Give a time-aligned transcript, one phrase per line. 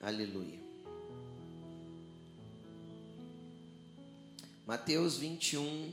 [0.00, 0.60] Aleluia.
[4.66, 5.92] Mateus 21,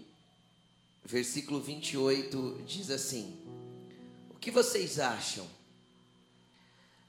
[1.04, 3.36] versículo 28 diz assim:
[4.29, 5.48] O que vocês acham?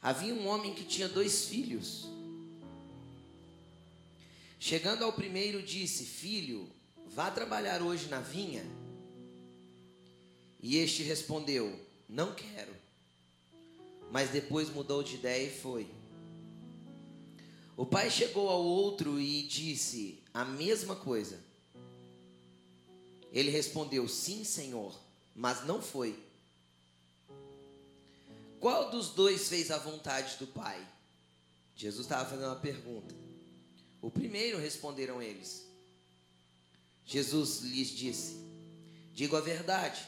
[0.01, 2.07] Havia um homem que tinha dois filhos.
[4.59, 6.71] Chegando ao primeiro, disse: Filho,
[7.07, 8.65] vá trabalhar hoje na vinha.
[10.63, 12.88] E este respondeu: Não quero.
[14.11, 15.89] Mas depois mudou de ideia e foi.
[17.77, 21.39] O pai chegou ao outro e disse a mesma coisa.
[23.33, 24.99] Ele respondeu: Sim, senhor,
[25.35, 26.19] mas não foi.
[28.59, 30.85] Qual dos dois fez a vontade do pai?
[31.77, 33.15] Jesus estava fazendo uma pergunta.
[34.03, 35.65] O primeiro responderam eles.
[37.07, 38.37] Jesus lhes disse:
[39.15, 40.05] Digo a verdade,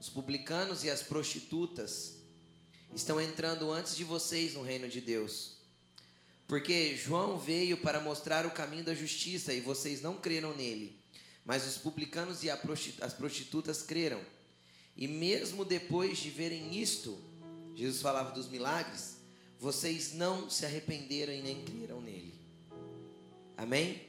[0.00, 2.17] os publicanos e as prostitutas
[2.94, 5.52] estão entrando antes de vocês no reino de Deus.
[6.46, 10.98] Porque João veio para mostrar o caminho da justiça e vocês não creram nele.
[11.44, 14.20] Mas os publicanos e as prostitutas creram.
[14.96, 17.18] E mesmo depois de verem isto,
[17.76, 19.18] Jesus falava dos milagres,
[19.60, 22.34] vocês não se arrependeram e nem creram nele.
[23.56, 24.02] Amém?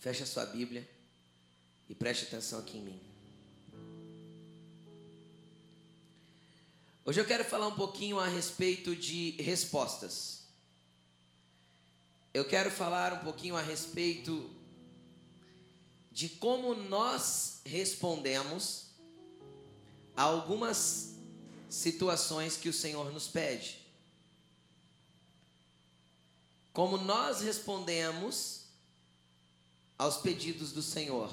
[0.00, 0.86] Fecha sua Bíblia
[1.88, 3.05] e preste atenção aqui em mim.
[7.08, 10.40] Hoje eu quero falar um pouquinho a respeito de respostas.
[12.34, 14.50] Eu quero falar um pouquinho a respeito
[16.10, 18.86] de como nós respondemos
[20.16, 21.14] a algumas
[21.70, 23.78] situações que o Senhor nos pede.
[26.72, 28.62] Como nós respondemos
[29.96, 31.32] aos pedidos do Senhor.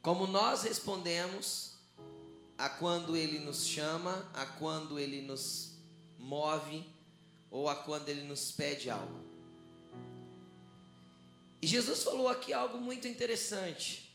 [0.00, 1.77] Como nós respondemos
[2.58, 5.78] a quando Ele nos chama, a quando Ele nos
[6.18, 6.84] move
[7.50, 9.24] ou a quando Ele nos pede algo.
[11.62, 14.12] E Jesus falou aqui algo muito interessante.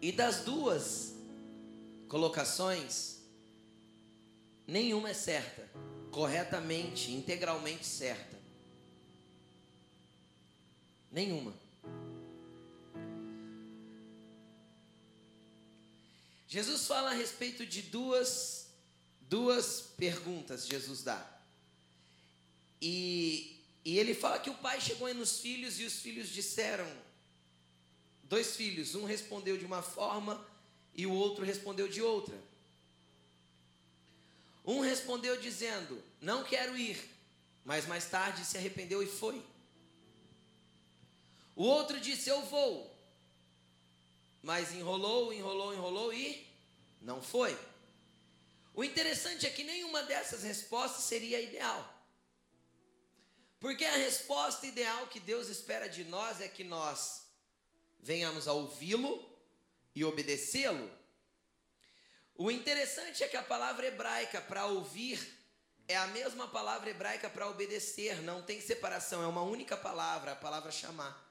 [0.00, 1.14] E das duas
[2.08, 3.20] colocações,
[4.66, 5.68] nenhuma é certa,
[6.10, 8.36] corretamente, integralmente certa.
[11.10, 11.61] Nenhuma.
[16.52, 18.66] Jesus fala a respeito de duas,
[19.22, 21.26] duas perguntas, Jesus dá.
[22.78, 26.86] E, e ele fala que o pai chegou aí nos filhos e os filhos disseram,
[28.24, 30.46] dois filhos, um respondeu de uma forma
[30.94, 32.38] e o outro respondeu de outra.
[34.62, 37.02] Um respondeu dizendo: Não quero ir,
[37.64, 39.42] mas mais tarde se arrependeu e foi.
[41.56, 42.91] O outro disse: Eu vou,
[44.42, 46.46] mas enrolou, enrolou, enrolou e
[47.00, 47.56] não foi.
[48.74, 51.88] O interessante é que nenhuma dessas respostas seria ideal.
[53.60, 57.22] Porque a resposta ideal que Deus espera de nós é que nós
[58.00, 59.24] venhamos a ouvi-lo
[59.94, 60.90] e obedecê-lo.
[62.34, 65.20] O interessante é que a palavra hebraica para ouvir
[65.86, 70.36] é a mesma palavra hebraica para obedecer, não tem separação, é uma única palavra, a
[70.36, 71.30] palavra chamar.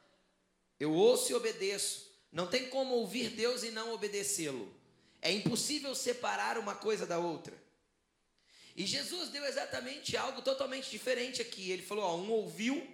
[0.80, 2.11] Eu ouço e obedeço.
[2.32, 4.74] Não tem como ouvir Deus e não obedecê-lo.
[5.22, 7.62] É impossível separar uma coisa da outra.
[8.76, 11.70] E Jesus deu exatamente algo totalmente diferente aqui.
[11.70, 12.88] Ele falou: ó, um ouviu,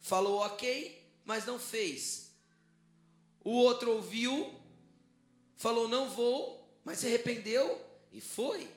[0.00, 2.32] falou ok, mas não fez.
[3.42, 4.54] O outro ouviu,
[5.56, 7.80] falou não vou, mas se arrependeu
[8.12, 8.68] e foi.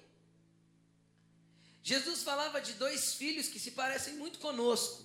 [1.82, 5.04] Jesus falava de dois filhos que se parecem muito conosco.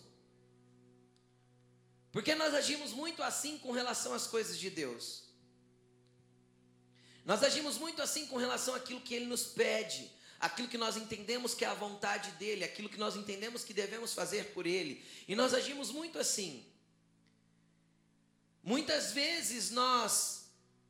[2.13, 5.25] Porque nós agimos muito assim com relação às coisas de Deus.
[7.25, 10.11] Nós agimos muito assim com relação àquilo que Ele nos pede,
[10.41, 14.15] aquilo que nós entendemos que é a vontade dEle, aquilo que nós entendemos que devemos
[14.15, 15.05] fazer por Ele.
[15.27, 16.65] E nós agimos muito assim.
[18.63, 20.47] Muitas vezes nós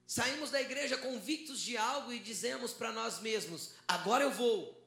[0.06, 4.77] saímos da igreja convictos de algo e dizemos para nós mesmos: agora eu vou.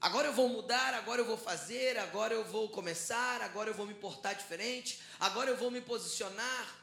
[0.00, 3.86] Agora eu vou mudar, agora eu vou fazer, agora eu vou começar, agora eu vou
[3.86, 6.80] me portar diferente, agora eu vou me posicionar.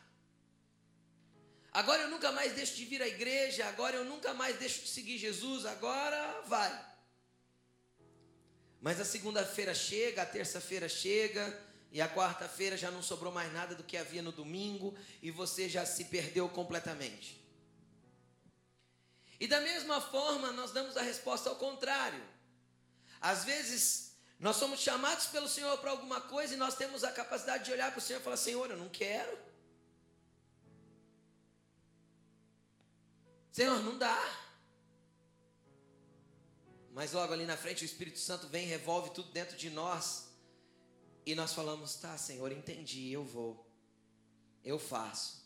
[1.72, 4.90] Agora eu nunca mais deixo de vir à igreja, agora eu nunca mais deixo de
[4.90, 6.86] seguir Jesus, agora vai.
[8.80, 11.60] Mas a segunda-feira chega, a terça-feira chega,
[11.92, 15.68] e a quarta-feira já não sobrou mais nada do que havia no domingo, e você
[15.68, 17.44] já se perdeu completamente.
[19.40, 22.37] E da mesma forma, nós damos a resposta ao contrário.
[23.20, 27.66] Às vezes, nós somos chamados pelo Senhor para alguma coisa e nós temos a capacidade
[27.66, 29.38] de olhar para o Senhor e falar: Senhor, eu não quero.
[33.52, 34.48] Senhor, não dá.
[36.92, 40.30] Mas logo ali na frente o Espírito Santo vem, revolve tudo dentro de nós.
[41.26, 43.68] E nós falamos: tá, Senhor, entendi, eu vou.
[44.64, 45.44] Eu faço.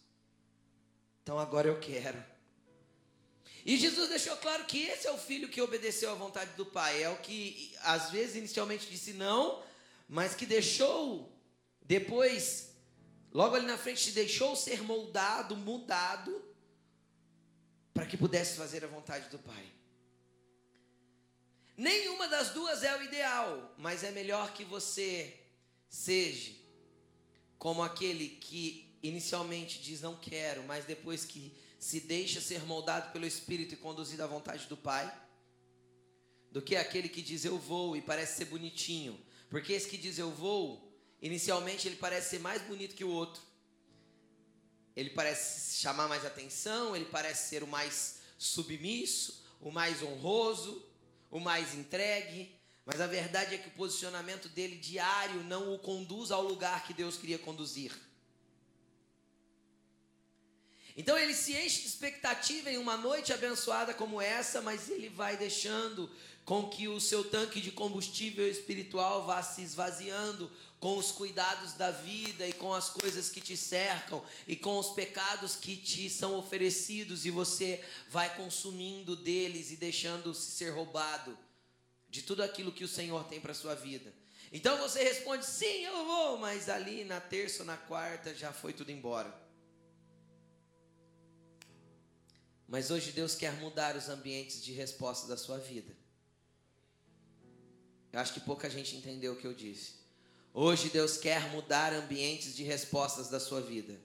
[1.24, 2.24] Então agora eu quero.
[3.66, 7.04] E Jesus deixou claro que esse é o filho que obedeceu à vontade do Pai.
[7.04, 9.64] É o que, às vezes, inicialmente disse não,
[10.08, 11.32] mas que deixou,
[11.82, 12.74] depois,
[13.32, 16.44] logo ali na frente, deixou ser moldado, mudado,
[17.94, 19.72] para que pudesse fazer a vontade do Pai.
[21.78, 25.40] Nenhuma das duas é o ideal, mas é melhor que você
[25.90, 26.52] seja
[27.58, 33.26] como aquele que inicialmente diz não quero, mas depois que se deixa ser moldado pelo
[33.26, 35.12] Espírito e conduzido à vontade do Pai,
[36.52, 39.20] do que aquele que diz eu vou e parece ser bonitinho.
[39.50, 43.42] Porque esse que diz eu vou, inicialmente ele parece ser mais bonito que o outro.
[44.96, 50.86] Ele parece chamar mais atenção, ele parece ser o mais submisso, o mais honroso,
[51.32, 52.56] o mais entregue.
[52.86, 56.94] Mas a verdade é que o posicionamento dele diário não o conduz ao lugar que
[56.94, 57.92] Deus queria conduzir.
[60.96, 65.38] Então ele se enche de expectativa em uma noite abençoada como essa, mas ele vai
[65.38, 66.10] deixando
[66.44, 71.92] com que o seu tanque de combustível espiritual vá se esvaziando com os cuidados da
[71.92, 76.36] vida e com as coisas que te cercam e com os pecados que te são
[76.36, 81.38] oferecidos e você vai consumindo deles e deixando-se ser roubado
[82.10, 84.12] de tudo aquilo que o Senhor tem para sua vida.
[84.52, 88.74] Então você responde: "Sim, eu vou", mas ali na terça ou na quarta já foi
[88.74, 89.51] tudo embora.
[92.72, 95.94] Mas hoje Deus quer mudar os ambientes de resposta da sua vida.
[98.14, 99.96] Eu acho que pouca gente entendeu o que eu disse.
[100.54, 104.00] Hoje Deus quer mudar ambientes de respostas da sua vida.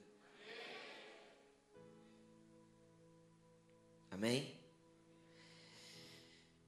[4.11, 4.53] Amém?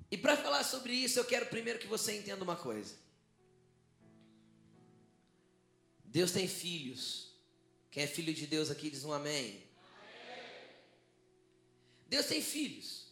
[0.10, 2.96] E para falar sobre isso, eu quero primeiro que você entenda uma coisa.
[6.06, 7.34] Deus tem filhos.
[7.92, 9.69] Quem é filho de Deus aqui diz um amém.
[12.10, 13.08] Deus tem filhos.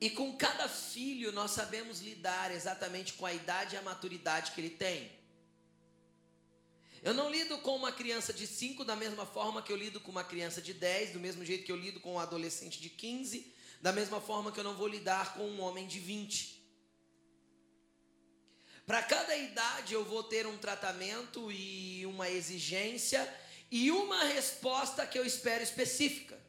[0.00, 4.60] E com cada filho nós sabemos lidar exatamente com a idade e a maturidade que
[4.60, 5.10] ele tem.
[7.02, 10.10] Eu não lido com uma criança de 5 da mesma forma que eu lido com
[10.10, 13.54] uma criança de 10, do mesmo jeito que eu lido com um adolescente de 15,
[13.80, 16.62] da mesma forma que eu não vou lidar com um homem de 20.
[18.86, 23.22] Para cada idade eu vou ter um tratamento e uma exigência
[23.70, 26.43] e uma resposta que eu espero específica.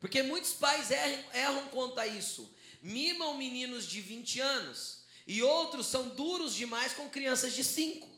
[0.00, 2.54] Porque muitos pais erram, erram quanto a isso.
[2.82, 8.16] Mimam meninos de 20 anos e outros são duros demais com crianças de 5.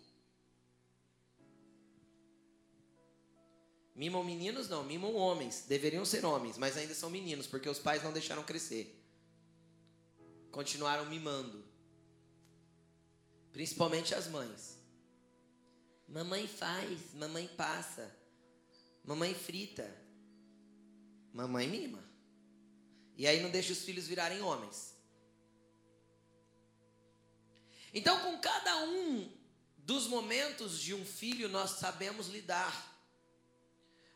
[3.95, 5.65] Mimam meninos não, mimam homens.
[5.67, 9.03] Deveriam ser homens, mas ainda são meninos, porque os pais não deixaram crescer.
[10.53, 11.65] Continuaram mimando.
[13.53, 14.79] Principalmente as mães.
[16.07, 18.17] Mamãe faz, mamãe passa,
[19.05, 20.08] mamãe frita.
[21.39, 22.03] Mamãe mima.
[23.17, 24.97] E aí não deixa os filhos virarem homens.
[27.95, 29.33] Então, com cada um
[29.77, 32.75] dos momentos de um filho, nós sabemos lidar.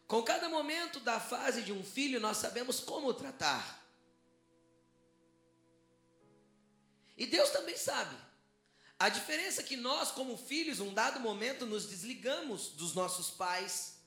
[0.08, 3.80] Com cada momento da fase de um filho, nós sabemos como tratar.
[7.16, 8.16] E Deus também sabe.
[8.98, 14.02] A diferença é que nós, como filhos, um dado momento, nos desligamos dos nossos pais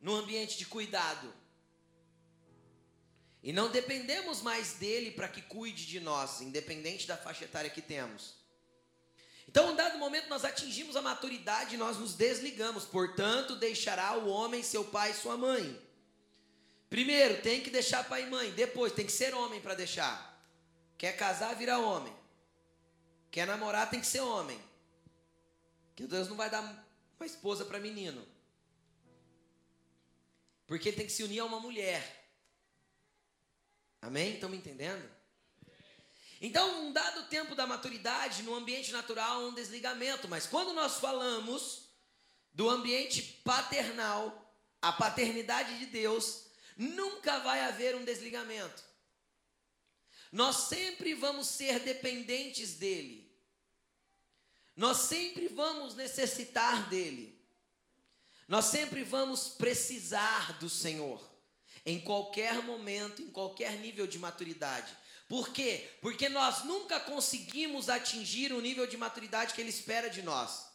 [0.00, 1.32] no ambiente de cuidado.
[3.42, 7.80] E não dependemos mais dele para que cuide de nós, independente da faixa etária que
[7.80, 8.34] temos.
[9.48, 12.84] Então, um dado momento, nós atingimos a maturidade e nós nos desligamos.
[12.84, 15.80] Portanto, deixará o homem seu pai e sua mãe.
[16.90, 18.50] Primeiro, tem que deixar pai e mãe.
[18.52, 20.28] Depois, tem que ser homem para deixar.
[20.98, 22.12] Quer casar, vira homem.
[23.30, 24.60] Quer namorar, tem que ser homem.
[25.96, 26.60] Que Deus não vai dar
[27.18, 28.26] uma esposa para menino.
[30.66, 32.17] Porque ele tem que se unir a uma mulher.
[34.00, 34.34] Amém?
[34.34, 35.08] Estão me entendendo?
[36.40, 40.28] Então, um dado tempo da maturidade, no ambiente natural, um desligamento.
[40.28, 41.88] Mas quando nós falamos
[42.52, 48.84] do ambiente paternal, a paternidade de Deus, nunca vai haver um desligamento.
[50.30, 53.28] Nós sempre vamos ser dependentes dele.
[54.76, 57.36] Nós sempre vamos necessitar dele.
[58.46, 61.27] Nós sempre vamos precisar do Senhor
[61.84, 64.96] em qualquer momento, em qualquer nível de maturidade.
[65.28, 65.88] Por quê?
[66.00, 70.66] Porque nós nunca conseguimos atingir o nível de maturidade que Ele espera de nós.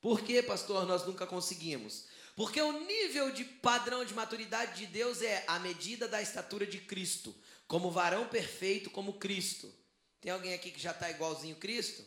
[0.00, 2.06] Por que, pastor, nós nunca conseguimos?
[2.36, 6.80] Porque o nível de padrão de maturidade de Deus é a medida da estatura de
[6.80, 7.34] Cristo,
[7.66, 9.72] como varão perfeito como Cristo.
[10.20, 12.04] Tem alguém aqui que já está igualzinho Cristo?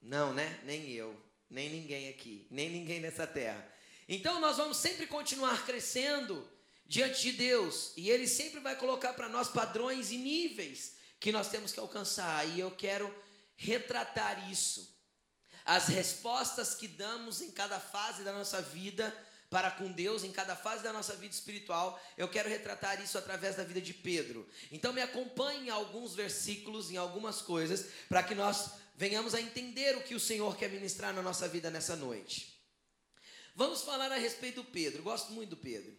[0.00, 0.60] Não, né?
[0.64, 3.66] Nem eu, nem ninguém aqui, nem ninguém nessa terra.
[4.08, 6.46] Então nós vamos sempre continuar crescendo
[6.86, 11.48] diante de Deus, e Ele sempre vai colocar para nós padrões e níveis que nós
[11.48, 13.12] temos que alcançar, e eu quero
[13.56, 14.94] retratar isso.
[15.64, 19.12] As respostas que damos em cada fase da nossa vida
[19.50, 23.56] para com Deus, em cada fase da nossa vida espiritual, eu quero retratar isso através
[23.56, 24.48] da vida de Pedro.
[24.70, 29.96] Então me acompanhe em alguns versículos, em algumas coisas, para que nós venhamos a entender
[29.96, 32.60] o que o Senhor quer ministrar na nossa vida nessa noite.
[33.54, 35.02] Vamos falar a respeito do Pedro.
[35.02, 35.96] Gosto muito do Pedro.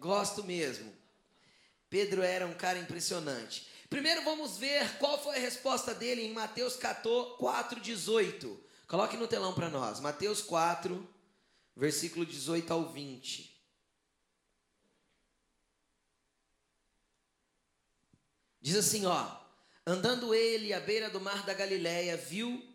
[0.00, 0.90] Gosto mesmo.
[1.90, 3.68] Pedro era um cara impressionante.
[3.90, 8.64] Primeiro vamos ver qual foi a resposta dele em Mateus 4, 18.
[8.88, 10.00] Coloque no telão para nós.
[10.00, 11.06] Mateus 4,
[11.76, 13.60] versículo 18 ao 20.
[18.62, 19.36] Diz assim, ó:
[19.86, 22.66] Andando ele à beira do mar da Galileia, viu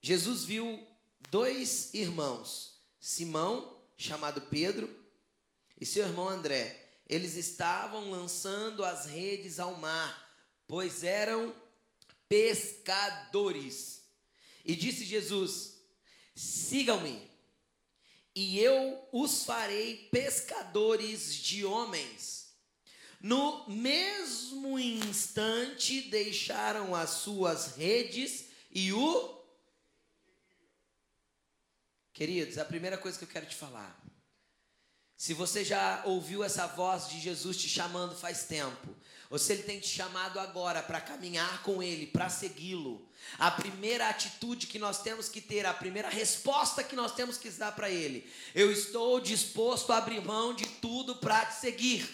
[0.00, 0.86] Jesus viu
[1.30, 4.88] dois irmãos, Simão, chamado Pedro,
[5.80, 6.84] e seu irmão André.
[7.08, 11.54] Eles estavam lançando as redes ao mar, pois eram
[12.28, 14.02] pescadores.
[14.64, 15.78] E disse Jesus:
[16.34, 17.30] Sigam-me,
[18.34, 22.48] e eu os farei pescadores de homens.
[23.20, 29.38] No mesmo instante deixaram as suas redes e o.
[32.12, 33.97] Queridos, a primeira coisa que eu quero te falar
[35.18, 38.94] se você já ouviu essa voz de Jesus te chamando faz tempo,
[39.28, 43.04] ou se ele tem te chamado agora para caminhar com ele, para segui-lo,
[43.36, 47.50] a primeira atitude que nós temos que ter, a primeira resposta que nós temos que
[47.50, 52.08] dar para ele, eu estou disposto a abrir mão de tudo para te seguir.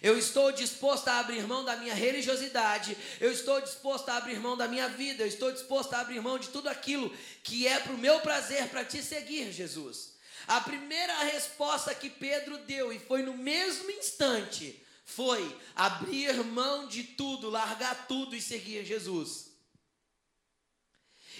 [0.00, 4.56] Eu estou disposto a abrir mão da minha religiosidade, eu estou disposto a abrir mão
[4.56, 7.92] da minha vida, eu estou disposto a abrir mão de tudo aquilo que é para
[7.92, 10.09] o meu prazer, para te seguir, Jesus.
[10.50, 17.04] A primeira resposta que Pedro deu, e foi no mesmo instante, foi abrir mão de
[17.04, 19.52] tudo, largar tudo e seguir Jesus.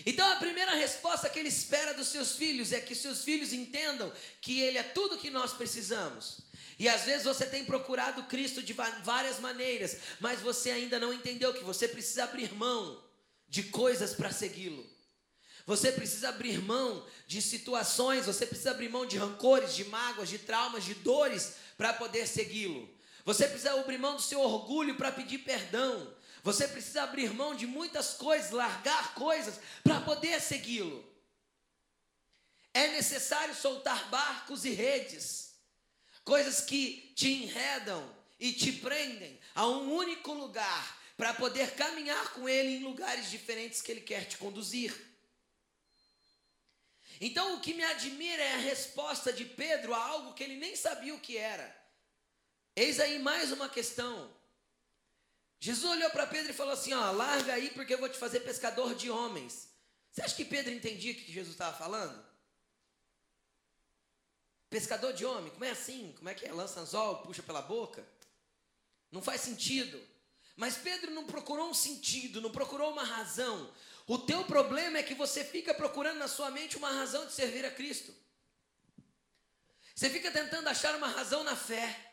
[0.06, 4.12] Então a primeira resposta que ele espera dos seus filhos é que seus filhos entendam
[4.40, 6.42] que ele é tudo que nós precisamos.
[6.78, 11.52] E às vezes você tem procurado Cristo de várias maneiras, mas você ainda não entendeu
[11.52, 13.02] que você precisa abrir mão
[13.48, 14.88] de coisas para segui-lo.
[15.66, 20.38] Você precisa abrir mão de situações, você precisa abrir mão de rancores, de mágoas, de
[20.38, 22.88] traumas, de dores para poder segui-lo.
[23.24, 26.14] Você precisa abrir mão do seu orgulho para pedir perdão.
[26.42, 31.08] Você precisa abrir mão de muitas coisas, largar coisas para poder segui-lo.
[32.72, 35.54] É necessário soltar barcos e redes,
[36.24, 42.48] coisas que te enredam e te prendem a um único lugar para poder caminhar com
[42.48, 45.09] ele em lugares diferentes que ele quer te conduzir.
[47.20, 50.74] Então o que me admira é a resposta de Pedro a algo que ele nem
[50.74, 51.78] sabia o que era.
[52.74, 54.34] Eis aí mais uma questão.
[55.58, 58.40] Jesus olhou para Pedro e falou assim: ó, larga aí porque eu vou te fazer
[58.40, 59.68] pescador de homens.
[60.10, 62.24] Você acha que Pedro entendia o que Jesus estava falando?
[64.70, 66.14] Pescador de homem, como é assim?
[66.16, 66.52] Como é que é?
[66.52, 68.06] Lança anzol, puxa pela boca?
[69.12, 70.00] Não faz sentido.
[70.56, 73.70] Mas Pedro não procurou um sentido, não procurou uma razão.
[74.10, 77.64] O teu problema é que você fica procurando na sua mente uma razão de servir
[77.64, 78.12] a Cristo.
[79.94, 82.12] Você fica tentando achar uma razão na fé.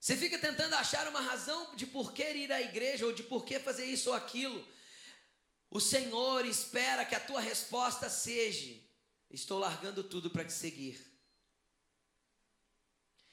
[0.00, 3.44] Você fica tentando achar uma razão de por que ir à igreja ou de por
[3.44, 4.66] que fazer isso ou aquilo.
[5.70, 8.74] O Senhor espera que a tua resposta seja:
[9.30, 11.07] Estou largando tudo para te seguir.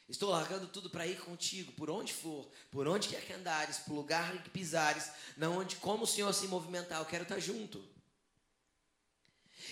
[0.07, 3.93] Estou largando tudo para ir contigo, por onde for, por onde quer que andares, por
[3.93, 7.83] lugar que pisares, não onde como o Senhor se movimentar, eu quero estar junto.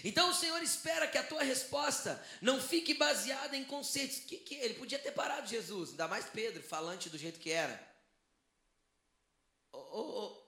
[0.03, 4.19] Então o Senhor espera que a tua resposta não fique baseada em conceitos.
[4.19, 7.93] Que, que ele podia ter parado Jesus, ainda mais Pedro, falante do jeito que era.
[9.71, 10.43] Ô, ô,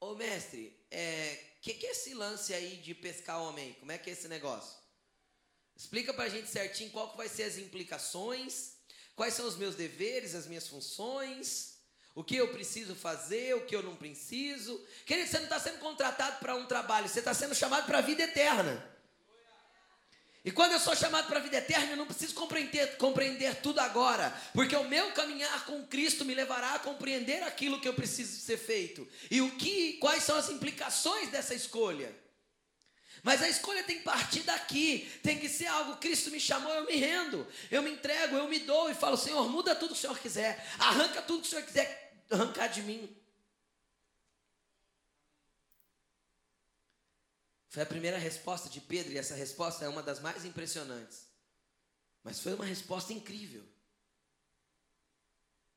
[0.00, 3.74] ô, ô mestre, é, que que é esse lance aí de pescar homem?
[3.74, 4.76] Como é que é esse negócio?
[5.76, 8.79] Explica para a gente certinho qual que vai ser as implicações
[9.20, 11.74] Quais são os meus deveres, as minhas funções?
[12.14, 14.82] O que eu preciso fazer, o que eu não preciso?
[15.04, 18.00] Querido, você não está sendo contratado para um trabalho, você está sendo chamado para a
[18.00, 18.82] vida eterna.
[20.42, 23.80] E quando eu sou chamado para a vida eterna, eu não preciso compreender, compreender tudo
[23.80, 28.40] agora, porque o meu caminhar com Cristo me levará a compreender aquilo que eu preciso
[28.40, 32.10] ser feito e o que, quais são as implicações dessa escolha.
[33.22, 36.86] Mas a escolha tem que partir daqui, tem que ser algo, Cristo me chamou, eu
[36.86, 40.00] me rendo, eu me entrego, eu me dou e falo, Senhor, muda tudo que o
[40.00, 43.14] Senhor quiser, arranca tudo que o Senhor quiser arrancar de mim.
[47.68, 51.26] Foi a primeira resposta de Pedro, e essa resposta é uma das mais impressionantes.
[52.22, 53.64] Mas foi uma resposta incrível.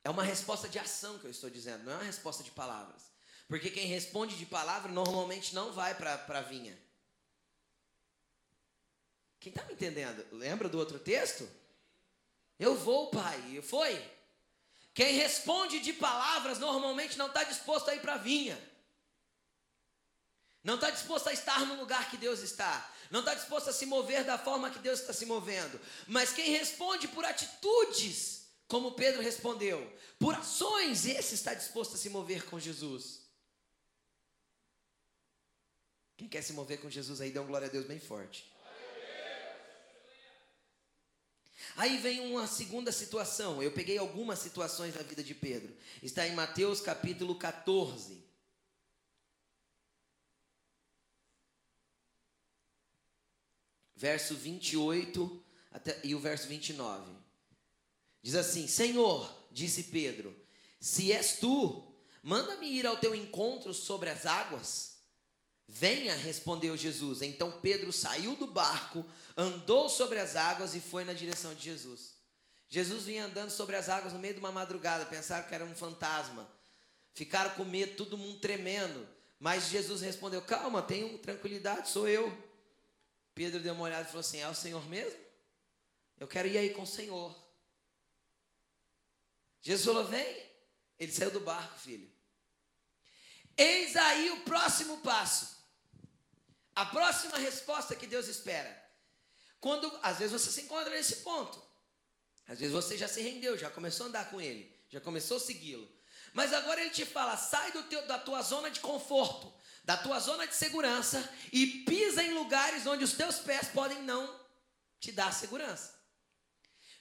[0.02, 3.02] É uma resposta de ação que eu estou dizendo, não é uma resposta de palavras.
[3.46, 6.76] Porque quem responde de palavra normalmente não vai para a vinha.
[9.44, 10.24] Quem está me entendendo?
[10.32, 11.46] Lembra do outro texto?
[12.58, 13.60] Eu vou, pai.
[13.60, 14.02] Foi.
[14.94, 18.58] Quem responde de palavras normalmente não está disposto a ir para a vinha.
[20.62, 22.90] Não está disposto a estar no lugar que Deus está.
[23.10, 25.78] Não está disposto a se mover da forma que Deus está se movendo.
[26.08, 32.08] Mas quem responde por atitudes, como Pedro respondeu, por ações, esse está disposto a se
[32.08, 33.20] mover com Jesus.
[36.16, 38.53] Quem quer se mover com Jesus aí, dê um glória a Deus bem forte.
[41.76, 43.62] Aí vem uma segunda situação.
[43.62, 45.74] Eu peguei algumas situações da vida de Pedro.
[46.02, 48.22] Está em Mateus capítulo 14.
[53.96, 57.10] Verso 28 até, e o verso 29.
[58.22, 60.34] Diz assim: Senhor, disse Pedro,
[60.78, 64.93] se és tu, manda-me ir ao teu encontro sobre as águas.
[65.66, 67.22] Venha, respondeu Jesus.
[67.22, 69.04] Então Pedro saiu do barco,
[69.36, 72.14] andou sobre as águas e foi na direção de Jesus.
[72.68, 75.74] Jesus vinha andando sobre as águas no meio de uma madrugada, pensaram que era um
[75.74, 76.48] fantasma.
[77.14, 79.06] Ficaram com medo, todo mundo tremendo.
[79.38, 82.36] Mas Jesus respondeu: Calma, tenham tranquilidade, sou eu.
[83.34, 85.18] Pedro deu uma olhada e falou assim: É o Senhor mesmo?
[86.18, 87.34] Eu quero ir aí com o Senhor.
[89.62, 90.44] Jesus falou: Vem.
[90.98, 92.08] Ele saiu do barco, filho.
[93.56, 95.53] Eis aí o próximo passo.
[96.74, 98.82] A próxima resposta que Deus espera.
[99.60, 101.62] Quando às vezes você se encontra nesse ponto.
[102.46, 105.40] Às vezes você já se rendeu, já começou a andar com ele, já começou a
[105.40, 105.90] segui-lo.
[106.32, 109.52] Mas agora ele te fala: sai teu, da tua zona de conforto,
[109.84, 114.40] da tua zona de segurança e pisa em lugares onde os teus pés podem não
[115.00, 115.94] te dar segurança.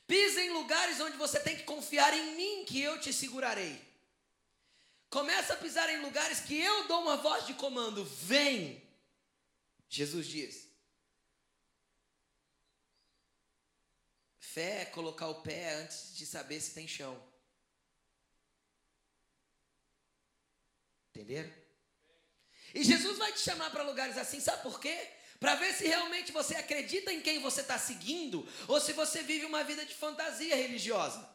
[0.05, 3.81] Pisa em lugares onde você tem que confiar em mim que eu te segurarei.
[5.09, 8.82] Começa a pisar em lugares que eu dou uma voz de comando: vem.
[9.93, 10.67] Jesus diz:
[14.39, 17.15] fé é colocar o pé antes de saber se tem chão.
[21.11, 21.53] Entenderam?
[22.73, 25.11] E Jesus vai te chamar para lugares assim, sabe por quê?
[25.39, 29.45] Para ver se realmente você acredita em quem você está seguindo ou se você vive
[29.45, 31.32] uma vida de fantasia religiosa.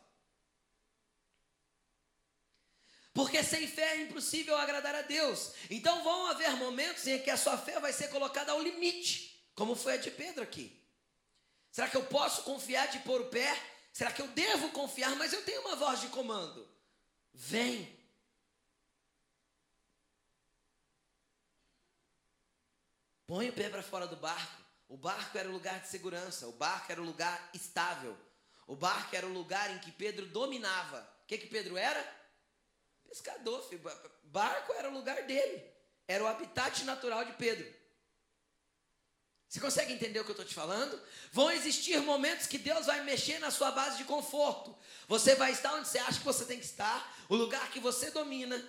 [3.18, 5.50] Porque sem fé é impossível agradar a Deus.
[5.68, 9.74] Então vão haver momentos em que a sua fé vai ser colocada ao limite, como
[9.74, 10.80] foi a de Pedro aqui.
[11.68, 13.60] Será que eu posso confiar de pôr o pé?
[13.92, 15.16] Será que eu devo confiar?
[15.16, 16.64] Mas eu tenho uma voz de comando.
[17.34, 17.92] Vem.
[23.26, 24.62] Põe o pé para fora do barco.
[24.88, 28.16] O barco era o lugar de segurança, o barco era o lugar estável.
[28.64, 31.00] O barco era o lugar em que Pedro dominava.
[31.24, 32.17] O que, que Pedro era?
[33.08, 33.82] Pescador, filho.
[34.24, 35.64] barco era o lugar dele,
[36.06, 37.78] era o habitat natural de Pedro.
[39.48, 41.00] Você consegue entender o que eu estou te falando?
[41.32, 44.76] Vão existir momentos que Deus vai mexer na sua base de conforto.
[45.06, 48.10] Você vai estar onde você acha que você tem que estar, o lugar que você
[48.10, 48.62] domina,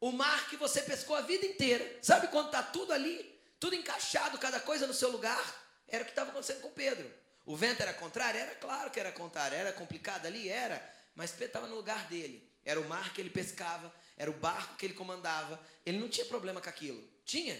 [0.00, 1.98] o mar que você pescou a vida inteira.
[2.02, 5.64] Sabe quando está tudo ali, tudo encaixado, cada coisa no seu lugar?
[5.86, 7.08] Era o que estava acontecendo com Pedro.
[7.44, 8.40] O vento era contrário?
[8.40, 9.56] Era claro que era contrário.
[9.56, 10.48] Era complicado ali?
[10.48, 10.82] Era.
[11.14, 12.50] Mas Pedro estava no lugar dele.
[12.66, 15.64] Era o mar que ele pescava, era o barco que ele comandava.
[15.86, 17.00] Ele não tinha problema com aquilo.
[17.24, 17.54] Tinha.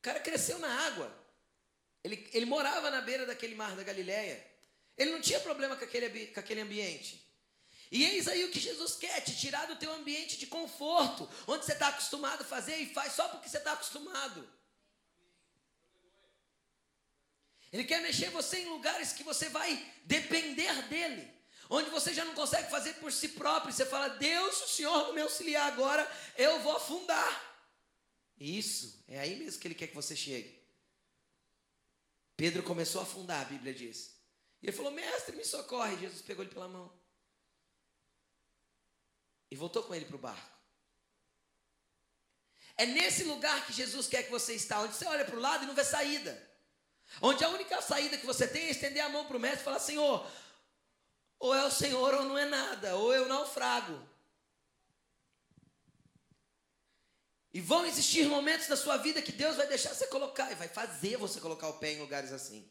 [0.00, 1.16] O cara cresceu na água.
[2.02, 4.44] Ele, ele morava na beira daquele mar da Galileia.
[4.98, 7.24] Ele não tinha problema com aquele, com aquele ambiente.
[7.88, 11.64] E eis aí o que Jesus quer, te tirar do teu ambiente de conforto, onde
[11.64, 14.50] você está acostumado a fazer e faz só porque você está acostumado.
[17.72, 19.70] Ele quer mexer você em lugares que você vai
[20.04, 21.41] depender dele
[21.72, 25.22] onde você já não consegue fazer por si próprio, você fala: Deus, o Senhor me
[25.22, 27.50] auxiliar agora, eu vou afundar.
[28.38, 30.60] Isso, é aí mesmo que ele quer que você chegue.
[32.36, 34.16] Pedro começou a afundar, a Bíblia diz.
[34.60, 35.96] E ele falou: Mestre, me socorre.
[35.96, 36.92] Jesus pegou ele pela mão
[39.50, 40.52] e voltou com ele para o barco.
[42.76, 45.64] É nesse lugar que Jesus quer que você está, onde você olha para o lado
[45.64, 46.50] e não vê saída.
[47.20, 49.64] Onde a única saída que você tem é estender a mão para o mestre e
[49.64, 50.26] falar: Senhor,
[51.42, 54.00] ou é o Senhor ou não é nada, ou eu naufrago.
[57.52, 60.68] E vão existir momentos na sua vida que Deus vai deixar você colocar e vai
[60.68, 62.64] fazer você colocar o pé em lugares assim.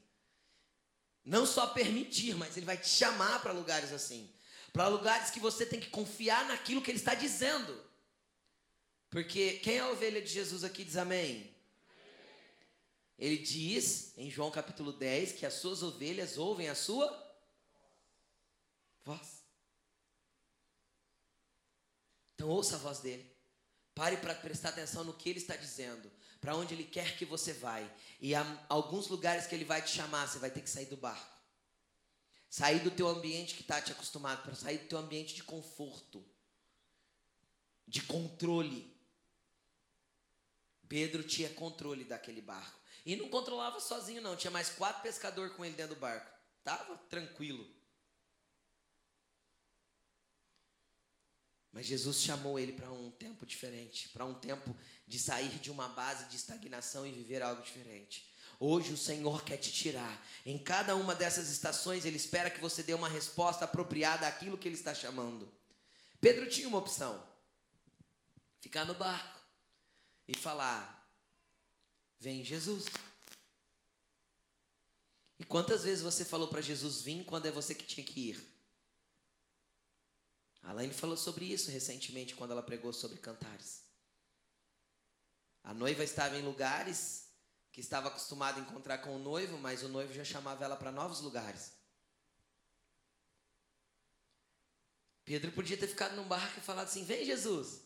[1.25, 4.33] Não só permitir, mas Ele vai te chamar para lugares assim.
[4.71, 7.77] Para lugares que você tem que confiar naquilo que Ele está dizendo.
[9.09, 11.53] Porque quem é a ovelha de Jesus aqui diz amém?
[13.19, 17.30] Ele diz em João capítulo 10 que as suas ovelhas ouvem a sua
[19.03, 19.43] voz.
[22.35, 23.29] Então ouça a voz dele.
[23.93, 27.53] Pare para prestar atenção no que ele está dizendo, para onde ele quer que você
[27.53, 27.89] vai.
[28.19, 30.97] E há alguns lugares que ele vai te chamar, você vai ter que sair do
[30.97, 31.39] barco.
[32.49, 36.25] Sair do teu ambiente que está te acostumado, para sair do teu ambiente de conforto,
[37.87, 38.91] de controle.
[40.87, 42.79] Pedro tinha controle daquele barco.
[43.05, 44.35] E não controlava sozinho, não.
[44.35, 46.29] Tinha mais quatro pescadores com ele dentro do barco.
[46.59, 47.67] Estava tranquilo.
[51.71, 54.75] Mas Jesus chamou ele para um tempo diferente, para um tempo
[55.07, 58.29] de sair de uma base de estagnação e viver algo diferente.
[58.59, 60.23] Hoje o Senhor quer te tirar.
[60.45, 64.67] Em cada uma dessas estações, Ele espera que você dê uma resposta apropriada àquilo que
[64.67, 65.51] Ele está chamando.
[66.19, 67.23] Pedro tinha uma opção:
[68.59, 69.39] ficar no barco
[70.27, 71.09] e falar:
[72.19, 72.85] Vem Jesus.
[75.39, 78.50] E quantas vezes você falou para Jesus vir quando é você que tinha que ir?
[80.63, 83.83] A Laine falou sobre isso recentemente quando ela pregou sobre cantares.
[85.63, 87.29] A noiva estava em lugares
[87.71, 90.91] que estava acostumada a encontrar com o noivo, mas o noivo já chamava ela para
[90.91, 91.71] novos lugares.
[95.23, 97.81] Pedro podia ter ficado num barco e falado assim: Vem, Jesus,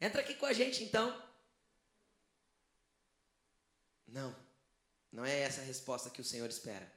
[0.00, 1.26] entra aqui com a gente então.
[4.06, 4.34] Não,
[5.12, 6.90] não é essa a resposta que o Senhor espera.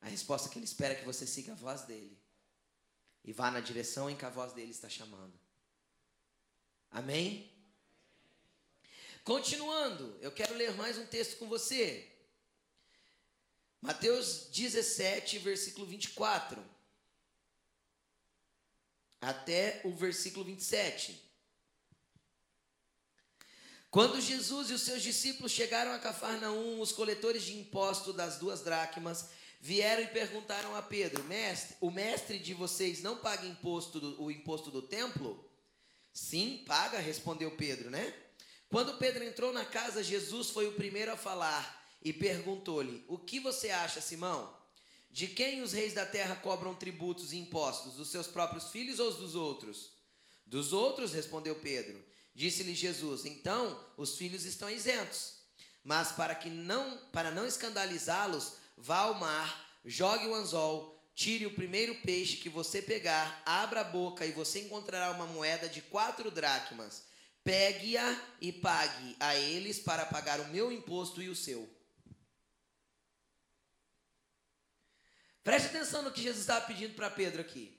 [0.00, 2.25] A resposta que Ele espera é que você siga a voz dele
[3.26, 5.34] e vá na direção em que a voz dele está chamando.
[6.90, 7.52] Amém?
[9.24, 12.08] Continuando, eu quero ler mais um texto com você.
[13.82, 16.64] Mateus 17, versículo 24.
[19.20, 21.20] Até o versículo 27.
[23.90, 28.60] Quando Jesus e os seus discípulos chegaram a Cafarnaum, os coletores de imposto das duas
[28.62, 29.30] dracmas
[29.66, 34.30] vieram e perguntaram a Pedro: Mestre, o mestre de vocês não paga imposto do, o
[34.30, 35.44] imposto do templo?
[36.12, 38.14] Sim, paga, respondeu Pedro, né?
[38.68, 43.40] Quando Pedro entrou na casa, Jesus foi o primeiro a falar e perguntou-lhe: O que
[43.40, 44.56] você acha, Simão?
[45.10, 47.94] De quem os reis da terra cobram tributos e impostos?
[47.94, 49.90] Dos seus próprios filhos ou dos outros?
[50.46, 52.00] Dos outros, respondeu Pedro.
[52.32, 55.34] Disse-lhe Jesus: Então, os filhos estão isentos.
[55.82, 61.54] Mas para que não, para não escandalizá-los, vá ao mar, jogue o anzol, tire o
[61.54, 66.30] primeiro peixe que você pegar, abra a boca e você encontrará uma moeda de quatro
[66.30, 67.06] dracmas.
[67.42, 71.68] Pegue-a e pague a eles para pagar o meu imposto e o seu.
[75.44, 77.78] Preste atenção no que Jesus estava pedindo para Pedro aqui.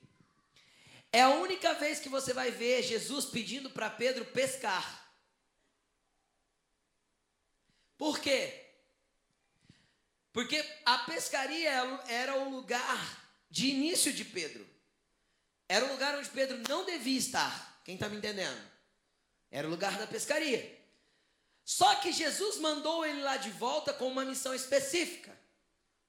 [1.12, 5.12] É a única vez que você vai ver Jesus pedindo para Pedro pescar.
[7.98, 8.67] Por quê?
[10.32, 11.70] Porque a pescaria
[12.06, 14.66] era o lugar de início de Pedro.
[15.68, 17.82] Era o lugar onde Pedro não devia estar.
[17.84, 18.60] Quem está me entendendo?
[19.50, 20.76] Era o lugar da pescaria.
[21.64, 25.38] Só que Jesus mandou ele lá de volta com uma missão específica.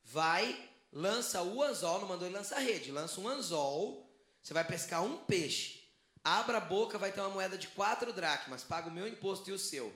[0.03, 4.09] Vai, lança o anzol, não mandou ele lançar rede, lança um anzol,
[4.41, 5.83] você vai pescar um peixe.
[6.23, 9.53] Abra a boca, vai ter uma moeda de quatro dracmas, paga o meu imposto e
[9.53, 9.93] o seu.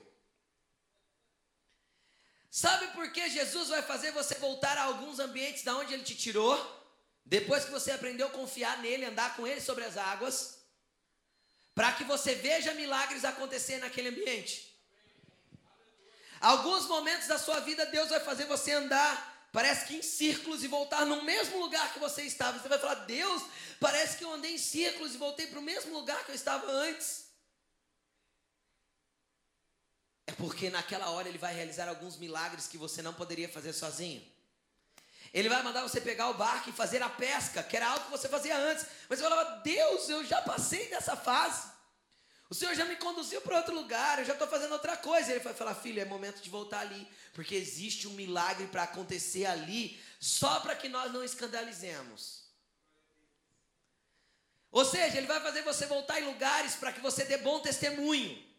[2.56, 6.14] Sabe por que Jesus vai fazer você voltar a alguns ambientes da onde ele te
[6.14, 6.56] tirou?
[7.26, 10.58] Depois que você aprendeu a confiar nele, andar com ele sobre as águas,
[11.74, 14.72] para que você veja milagres acontecer naquele ambiente.
[16.40, 20.68] Alguns momentos da sua vida Deus vai fazer você andar, parece que em círculos e
[20.68, 22.60] voltar no mesmo lugar que você estava.
[22.60, 23.42] Você vai falar: "Deus,
[23.80, 26.70] parece que eu andei em círculos e voltei para o mesmo lugar que eu estava
[26.70, 27.23] antes".
[30.26, 34.22] É porque naquela hora ele vai realizar alguns milagres que você não poderia fazer sozinho.
[35.32, 38.10] Ele vai mandar você pegar o barco e fazer a pesca, que era algo que
[38.12, 38.86] você fazia antes.
[39.08, 41.74] Mas você falava, Deus, eu já passei dessa fase.
[42.48, 45.32] O Senhor já me conduziu para outro lugar, eu já estou fazendo outra coisa.
[45.32, 47.08] Ele vai falar, filho, é momento de voltar ali.
[47.32, 52.44] Porque existe um milagre para acontecer ali, só para que nós não escandalizemos.
[54.70, 58.53] Ou seja, ele vai fazer você voltar em lugares para que você dê bom testemunho.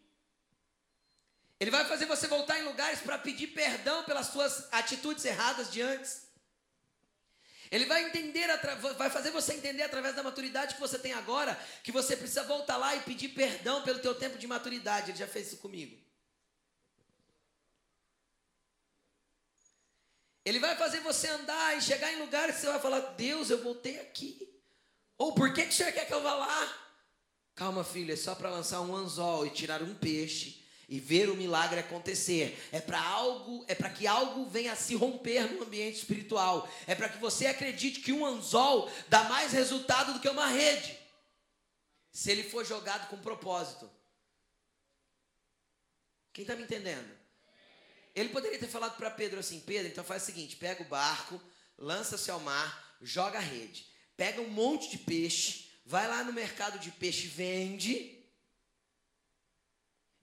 [1.60, 5.82] Ele vai fazer você voltar em lugares para pedir perdão pelas suas atitudes erradas de
[5.82, 6.26] antes.
[7.72, 8.48] Ele vai entender,
[8.98, 12.78] vai fazer você entender através da maturidade que você tem agora, que você precisa voltar
[12.78, 15.12] lá e pedir perdão pelo teu tempo de maturidade.
[15.12, 15.98] Ele já fez isso comigo.
[20.44, 23.64] Ele vai fazer você andar e chegar em lugares que você vai falar: Deus, eu
[23.64, 24.48] voltei aqui.
[25.18, 26.82] Ou por que, que o senhor quer que eu vá lá?
[27.56, 31.36] Calma, filho, é só para lançar um anzol e tirar um peixe e ver o
[31.36, 32.68] milagre acontecer.
[32.72, 36.70] É para algo, é para que algo venha a se romper no ambiente espiritual.
[36.88, 40.98] É para que você acredite que um anzol dá mais resultado do que uma rede.
[42.12, 43.90] Se ele for jogado com propósito.
[46.32, 47.10] Quem está me entendendo?
[48.14, 51.42] Ele poderia ter falado para Pedro assim: Pedro, então faz o seguinte: pega o barco,
[51.78, 56.80] lança-se ao mar, joga a rede, pega um monte de peixe, vai lá no mercado
[56.80, 58.15] de peixe, vende.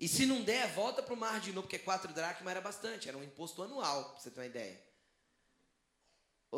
[0.02, 3.08] E se não der, volta para o mar de novo, porque quatro dracmas era bastante,
[3.08, 4.84] era um imposto anual, para você ter uma ideia.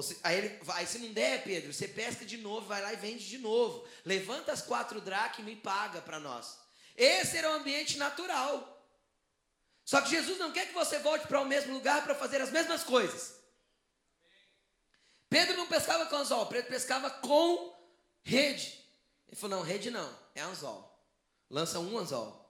[0.00, 2.96] Se, aí, ele, aí se não der, Pedro, você pesca de novo, vai lá e
[2.96, 3.87] vende de novo.
[4.02, 6.59] Levanta as quatro dracmas e paga para nós.
[6.96, 8.83] Esse era o ambiente natural.
[9.85, 12.50] Só que Jesus não quer que você volte para o mesmo lugar para fazer as
[12.50, 13.35] mesmas coisas.
[15.28, 17.76] Pedro não pescava com anzol, Pedro pescava com
[18.22, 18.83] rede.
[19.28, 20.90] Ele falou: não, rede não, é anzol.
[21.50, 22.43] Lança um anzol,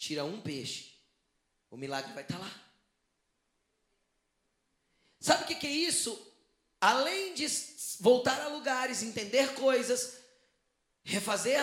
[0.00, 0.94] tira um peixe,
[1.70, 2.50] o milagre vai estar tá lá.
[5.20, 6.18] Sabe o que, que é isso?
[6.80, 7.46] Além de
[8.00, 10.16] voltar a lugares, entender coisas,
[11.04, 11.62] refazer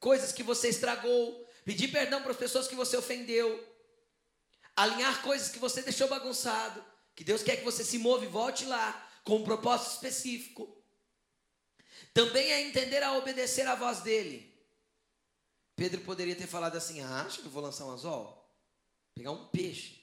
[0.00, 3.64] coisas que você estragou, pedir perdão para as pessoas que você ofendeu,
[4.74, 8.64] alinhar coisas que você deixou bagunçado, que Deus quer que você se move e volte
[8.64, 10.76] lá com um propósito específico.
[12.12, 14.49] Também é entender a obedecer à voz dele.
[15.80, 18.46] Pedro poderia ter falado assim: ah, acha que eu vou lançar um anzol?
[19.14, 19.98] Pegar um peixe.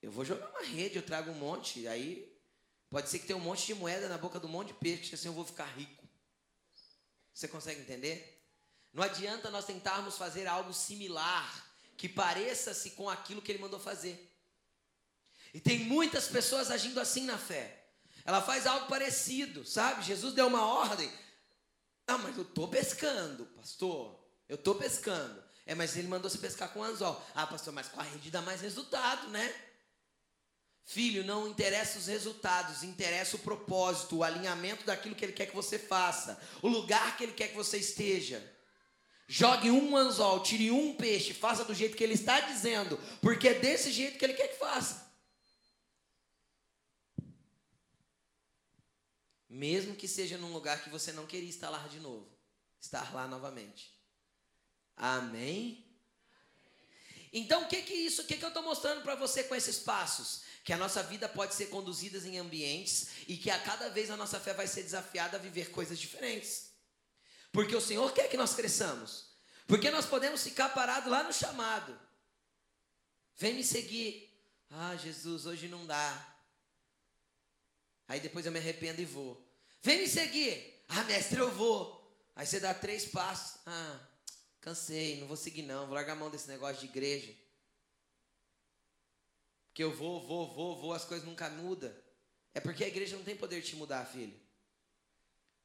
[0.00, 2.40] Eu vou jogar uma rede, eu trago um monte, aí
[2.88, 5.26] pode ser que tenha um monte de moeda na boca do monte de peixe, assim
[5.26, 6.04] eu vou ficar rico.
[7.34, 8.46] Você consegue entender?
[8.92, 14.32] Não adianta nós tentarmos fazer algo similar que pareça-se com aquilo que ele mandou fazer.
[15.52, 17.88] E tem muitas pessoas agindo assim na fé.
[18.24, 20.04] Ela faz algo parecido, sabe?
[20.04, 21.10] Jesus deu uma ordem.
[22.06, 24.18] Ah, mas eu estou pescando, pastor.
[24.48, 25.42] Eu estou pescando.
[25.64, 27.22] É, mas ele mandou você pescar com anzol.
[27.34, 29.54] Ah, pastor, mas com a rede dá mais resultado, né?
[30.84, 35.54] Filho, não interessa os resultados, interessa o propósito, o alinhamento daquilo que ele quer que
[35.54, 38.42] você faça, o lugar que ele quer que você esteja.
[39.28, 43.54] Jogue um anzol, tire um peixe, faça do jeito que ele está dizendo, porque é
[43.54, 45.11] desse jeito que ele quer que faça.
[49.52, 52.26] Mesmo que seja num lugar que você não queria estar lá de novo,
[52.80, 53.92] estar lá novamente.
[54.96, 55.86] Amém?
[57.30, 59.78] Então, o que que isso, o que que eu estou mostrando para você com esses
[59.78, 60.40] passos?
[60.64, 64.16] Que a nossa vida pode ser conduzida em ambientes e que a cada vez a
[64.16, 66.70] nossa fé vai ser desafiada a viver coisas diferentes.
[67.52, 69.32] Porque o Senhor quer que nós cresçamos.
[69.66, 72.00] Porque nós podemos ficar parados lá no chamado.
[73.36, 74.34] Vem me seguir.
[74.70, 76.31] Ah, Jesus, hoje não dá.
[78.12, 79.42] Aí depois eu me arrependo e vou.
[79.82, 80.84] Vem me seguir.
[80.86, 82.14] Ah, mestre, eu vou.
[82.36, 83.58] Aí você dá três passos.
[83.64, 83.98] Ah,
[84.60, 85.86] cansei, não vou seguir não.
[85.86, 87.34] Vou largar a mão desse negócio de igreja.
[89.68, 91.90] Porque eu vou, vou, vou, vou, as coisas nunca mudam.
[92.52, 94.38] É porque a igreja não tem poder de te mudar, filho.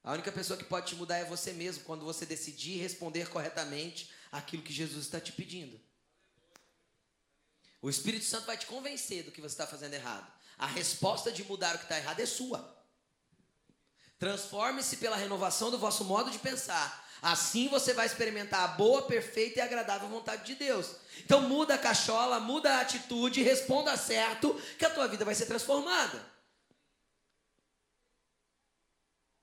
[0.02, 4.10] A única pessoa que pode te mudar é você mesmo, quando você decidir responder corretamente
[4.32, 5.78] aquilo que Jesus está te pedindo.
[7.82, 10.37] O Espírito Santo vai te convencer do que você está fazendo errado.
[10.58, 12.76] A resposta de mudar o que está errado é sua.
[14.18, 17.06] Transforme-se pela renovação do vosso modo de pensar.
[17.22, 20.96] Assim você vai experimentar a boa, perfeita e agradável vontade de Deus.
[21.24, 25.46] Então muda a cachola, muda a atitude, responda certo, que a tua vida vai ser
[25.46, 26.26] transformada.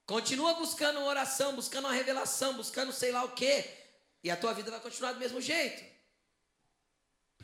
[0.06, 3.68] Continua buscando uma oração, buscando uma revelação, buscando sei lá o quê.
[4.22, 5.93] E a tua vida vai continuar do mesmo jeito.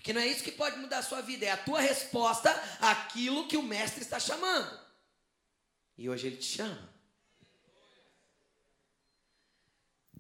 [0.01, 3.47] Porque não é isso que pode mudar a sua vida, é a tua resposta àquilo
[3.47, 4.81] que o mestre está chamando.
[5.99, 6.91] E hoje ele te chama.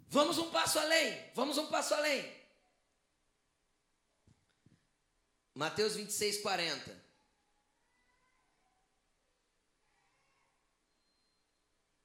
[0.08, 2.30] Vamos um passo além, vamos um passo além.
[5.54, 7.02] Mateus 26, 40.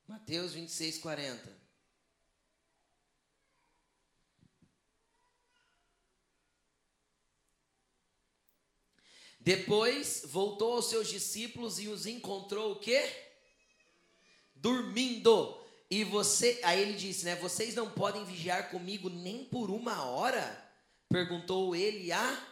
[0.07, 1.64] Mateus 26, 40.
[9.45, 13.07] Depois voltou aos seus discípulos e os encontrou o quê?
[14.55, 15.63] Dormindo.
[15.87, 17.35] E você, aí ele disse, né?
[17.35, 20.67] Vocês não podem vigiar comigo nem por uma hora?
[21.07, 22.43] Perguntou ele a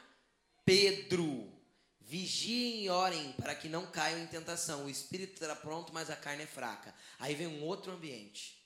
[0.63, 1.51] Pedro.
[1.99, 4.85] Vigiem e orem para que não caiam em tentação.
[4.85, 6.93] O espírito estará pronto, mas a carne é fraca.
[7.17, 8.63] Aí vem um outro ambiente.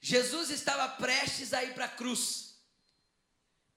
[0.00, 2.45] Jesus estava prestes a ir para a cruz.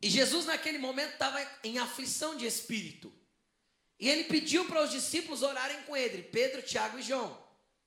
[0.02, 3.14] E Jesus, naquele momento, estava em aflição de espírito.
[4.00, 7.38] E ele pediu para os discípulos orarem com ele, Pedro, Tiago e João.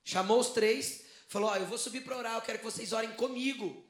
[0.04, 3.12] Chamou os três, falou: oh, Eu vou subir para orar, eu quero que vocês orem
[3.14, 3.82] comigo.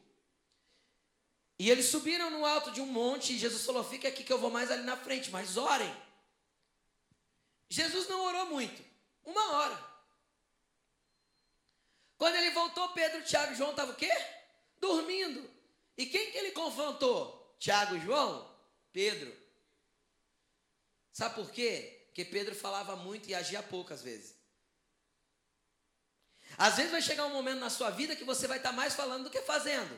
[1.58, 4.38] E eles subiram no alto de um monte e Jesus falou: Fica aqui que eu
[4.38, 5.92] vou mais ali na frente, mas orem.
[7.68, 8.84] Jesus não orou muito,
[9.24, 9.92] uma hora.
[12.18, 14.12] Quando ele voltou, Pedro, Tiago e João estavam o quê?
[14.78, 15.50] Dormindo.
[15.96, 17.41] E quem que ele confrontou?
[17.62, 18.52] Tiago João?
[18.92, 19.32] Pedro.
[21.12, 22.06] Sabe por quê?
[22.06, 24.34] Porque Pedro falava muito e agia pouco às vezes.
[26.58, 29.24] Às vezes vai chegar um momento na sua vida que você vai estar mais falando
[29.24, 29.96] do que fazendo,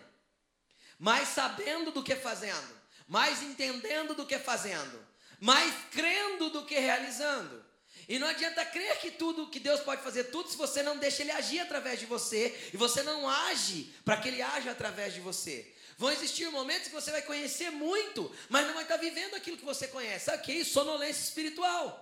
[0.98, 5.02] mais sabendo do que fazendo, mais entendendo do que fazendo,
[5.40, 7.64] mais crendo do que realizando.
[8.06, 11.22] E não adianta crer que tudo, que Deus pode fazer tudo, se você não deixa
[11.22, 15.20] Ele agir através de você, e você não age para que Ele haja através de
[15.20, 15.73] você.
[15.96, 19.64] Vão existir momentos que você vai conhecer muito, mas não vai estar vivendo aquilo que
[19.64, 20.26] você conhece.
[20.26, 20.72] Sabe o que é isso?
[20.72, 22.00] Sonolência espiritual.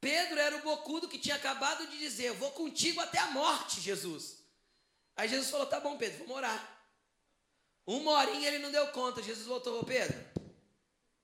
[0.00, 3.80] Pedro era o bocudo que tinha acabado de dizer: Eu vou contigo até a morte,
[3.80, 4.42] Jesus.
[5.14, 6.86] Aí Jesus falou: Tá bom, Pedro, vamos orar.
[7.86, 9.22] Uma horinha ele não deu conta.
[9.22, 10.18] Jesus voltou: Pedro,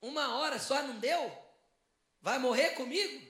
[0.01, 1.37] uma hora só não deu?
[2.21, 3.27] Vai morrer comigo?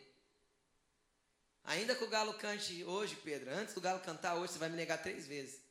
[1.64, 4.77] Ainda que o galo cante hoje, Pedro, antes do galo cantar hoje, você vai me
[4.77, 5.67] negar três vezes.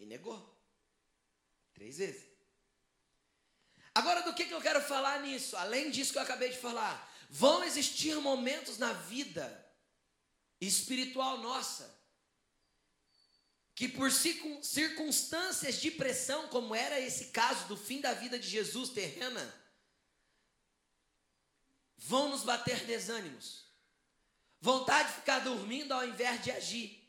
[0.00, 0.58] E negou.
[1.74, 2.26] Três vezes.
[3.94, 5.56] Agora, do que, que eu quero falar nisso?
[5.58, 9.46] Além disso que eu acabei de falar, vão existir momentos na vida
[10.58, 12.00] espiritual nossa
[13.74, 18.90] que, por circunstâncias de pressão, como era esse caso do fim da vida de Jesus
[18.90, 19.54] terrena,
[21.96, 23.66] vão nos bater desânimos,
[24.60, 26.99] vontade de ficar dormindo ao invés de agir,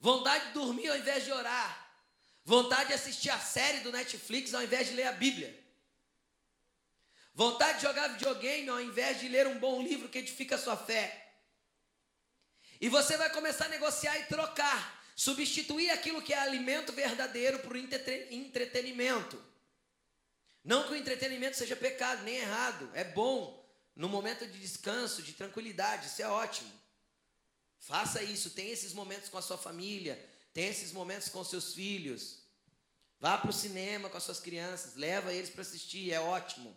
[0.00, 2.00] vontade de dormir ao invés de orar,
[2.44, 5.58] vontade de assistir a série do Netflix ao invés de ler a Bíblia,
[7.34, 10.76] vontade de jogar videogame ao invés de ler um bom livro que edifica a sua
[10.76, 11.22] fé.
[12.80, 17.74] E você vai começar a negociar e trocar, substituir aquilo que é alimento verdadeiro por
[17.74, 19.42] entretenimento.
[20.62, 23.64] Não que o entretenimento seja pecado, nem errado, é bom.
[23.94, 26.70] No momento de descanso, de tranquilidade, isso é ótimo.
[27.78, 30.18] Faça isso, tenha esses momentos com a sua família,
[30.52, 32.38] tenha esses momentos com seus filhos.
[33.18, 36.76] Vá para o cinema com as suas crianças, leva eles para assistir, é ótimo.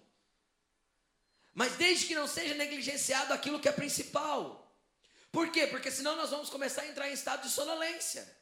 [1.54, 4.66] Mas desde que não seja negligenciado aquilo que é principal.
[5.32, 5.68] Por quê?
[5.68, 8.40] Porque senão nós vamos começar a entrar em estado de sonolência.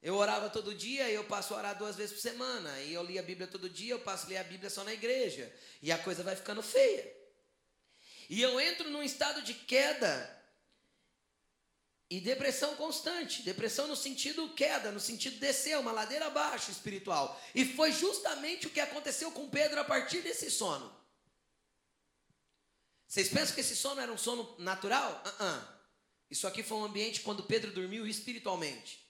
[0.00, 2.80] Eu orava todo dia, eu passo a orar duas vezes por semana.
[2.82, 4.92] E eu li a Bíblia todo dia, eu passo a ler a Bíblia só na
[4.92, 5.52] igreja.
[5.82, 7.16] E a coisa vai ficando feia.
[8.28, 10.37] E eu entro num estado de queda
[12.10, 13.42] e depressão constante.
[13.42, 17.40] Depressão no sentido queda, no sentido descer, uma ladeira abaixo espiritual.
[17.54, 20.96] E foi justamente o que aconteceu com Pedro a partir desse sono.
[23.06, 25.22] Vocês pensam que esse sono era um sono natural?
[25.24, 25.78] Uh -uh.
[26.30, 29.06] Isso aqui foi um ambiente quando Pedro dormiu espiritualmente.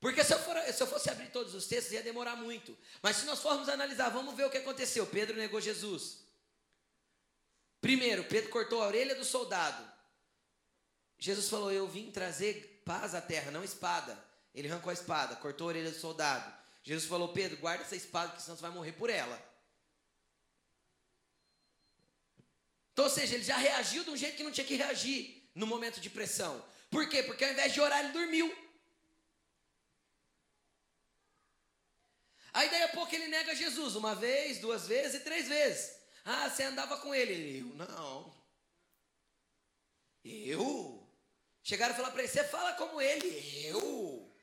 [0.00, 2.76] Porque se eu, for, se eu fosse abrir todos os textos, ia demorar muito.
[3.02, 5.06] Mas se nós formos analisar, vamos ver o que aconteceu.
[5.06, 6.18] Pedro negou Jesus.
[7.80, 9.97] Primeiro, Pedro cortou a orelha do soldado.
[11.18, 14.18] Jesus falou: Eu vim trazer paz à terra, não espada.
[14.54, 16.52] Ele arrancou a espada, cortou a orelha do soldado.
[16.82, 19.40] Jesus falou: Pedro, guarda essa espada, que senão você vai morrer por ela.
[22.92, 25.66] Então, ou seja, ele já reagiu de um jeito que não tinha que reagir no
[25.66, 26.64] momento de pressão.
[26.90, 27.22] Por quê?
[27.22, 28.68] Porque ao invés de orar, ele dormiu.
[32.52, 35.96] Aí daí a pouco ele nega Jesus, uma vez, duas vezes e três vezes.
[36.24, 37.60] Ah, você andava com ele.
[37.60, 38.34] Eu, não.
[40.24, 41.07] Eu?
[41.68, 43.66] Chegaram a falar para ele, você fala como ele.
[43.66, 44.34] Eu?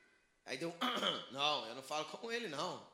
[0.45, 0.71] Aí deu,
[1.33, 2.87] não, eu não falo como ele, não.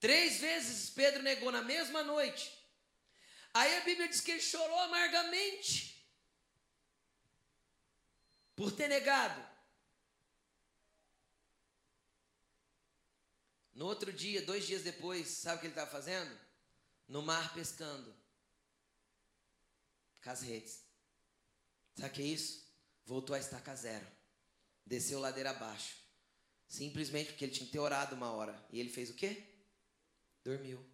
[0.00, 2.50] Três vezes Pedro negou na mesma noite.
[3.52, 6.02] Aí a Bíblia diz que ele chorou amargamente
[8.56, 9.46] por ter negado.
[13.74, 16.34] No outro dia, dois dias depois, sabe o que ele estava fazendo?
[17.06, 18.16] No mar pescando.
[20.24, 20.91] Com as redes.
[21.96, 22.66] Sabe o que é isso?
[23.04, 24.06] Voltou a estaca zero.
[24.86, 25.96] Desceu ladeira abaixo.
[26.68, 28.58] Simplesmente porque ele tinha que ter orado uma hora.
[28.70, 29.42] E ele fez o quê?
[30.44, 30.84] Dormiu.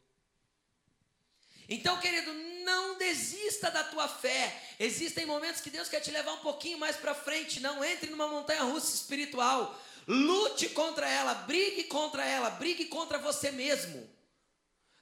[1.69, 2.33] Então, querido,
[2.65, 4.75] não desista da tua fé.
[4.81, 7.61] Existem momentos que Deus quer te levar um pouquinho mais para frente.
[7.61, 9.79] Não entre numa montanha russa espiritual.
[10.07, 14.09] Lute contra ela, brigue contra ela, brigue contra você mesmo.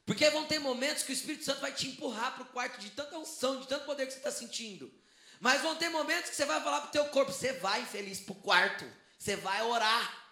[0.04, 2.90] Porque vão ter momentos que o Espírito Santo vai te empurrar para o quarto de
[2.90, 4.92] tanta unção, de tanto poder que você está sentindo.
[5.40, 8.20] Mas vão ter momentos que você vai falar para o teu corpo, você vai infeliz
[8.20, 10.26] para o quarto, você vai orar.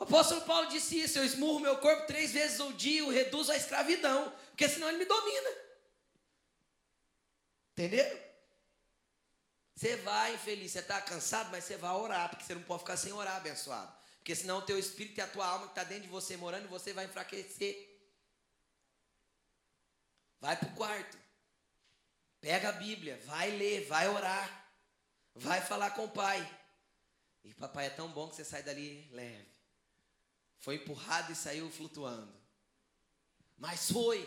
[0.00, 3.52] O apóstolo Paulo disse isso: eu esmurro meu corpo três vezes ao dia, o reduzo
[3.52, 5.50] à escravidão, porque senão ele me domina.
[7.70, 8.20] Entendeu?
[9.76, 12.96] Você vai infeliz, você está cansado, mas você vai orar, porque você não pode ficar
[12.96, 13.92] sem orar, abençoado.
[14.18, 16.68] Porque senão o teu espírito e a tua alma que está dentro de você morando,
[16.68, 17.91] você vai enfraquecer.
[20.42, 21.16] Vai para o quarto.
[22.40, 24.74] Pega a Bíblia, vai ler, vai orar.
[25.36, 26.40] Vai falar com o pai.
[27.44, 29.46] E papai é tão bom que você sai dali leve.
[30.58, 32.34] Foi empurrado e saiu flutuando.
[33.56, 34.20] Mas foi.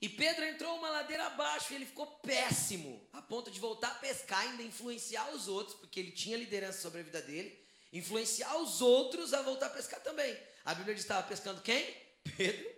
[0.00, 3.94] E Pedro entrou uma ladeira abaixo e ele ficou péssimo, a ponto de voltar a
[4.00, 8.80] pescar, ainda influenciar os outros, porque ele tinha liderança sobre a vida dele, influenciar os
[8.82, 10.36] outros a voltar a pescar também.
[10.64, 11.96] A Bíblia diz que estava pescando quem?
[12.36, 12.75] Pedro,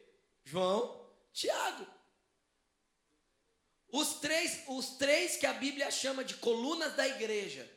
[0.49, 1.86] João, Tiago.
[3.90, 7.70] Os três, os três que a Bíblia chama de colunas da igreja.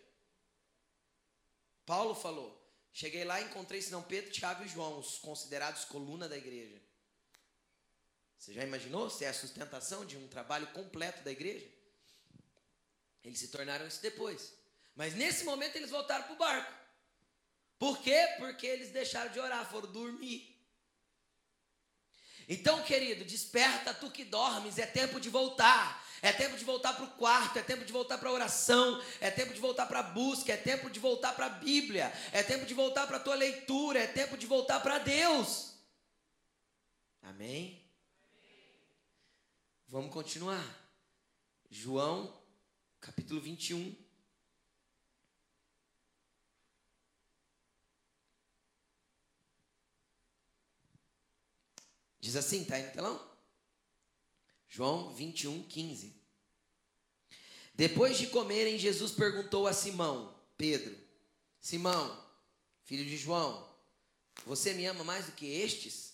[1.85, 2.49] Paulo falou:
[2.93, 6.81] Cheguei lá e encontrei Simão Pedro, Tiago e João, os considerados coluna da igreja.
[8.37, 11.69] Você já imaginou se é a sustentação de um trabalho completo da igreja?
[13.23, 14.53] Eles se tornaram isso depois.
[14.95, 16.73] Mas nesse momento eles voltaram para o barco.
[17.77, 18.35] Por quê?
[18.37, 20.50] Porque eles deixaram de orar, foram dormir.
[22.47, 26.01] Então, querido, desperta tu que dormes, é tempo de voltar.
[26.23, 29.31] É tempo de voltar para o quarto, é tempo de voltar para a oração, é
[29.31, 32.63] tempo de voltar para a busca, é tempo de voltar para a Bíblia, é tempo
[32.63, 35.73] de voltar para a tua leitura, é tempo de voltar para Deus.
[37.23, 37.81] Amém?
[39.87, 40.63] Vamos continuar.
[41.71, 42.31] João,
[42.99, 43.95] capítulo 21.
[52.21, 53.31] Diz assim, tá aí no telão?
[54.69, 56.15] João 21, 15.
[57.73, 60.95] Depois de comerem, Jesus perguntou a Simão, Pedro:
[61.59, 62.25] Simão,
[62.83, 63.67] filho de João,
[64.45, 66.13] você me ama mais do que estes?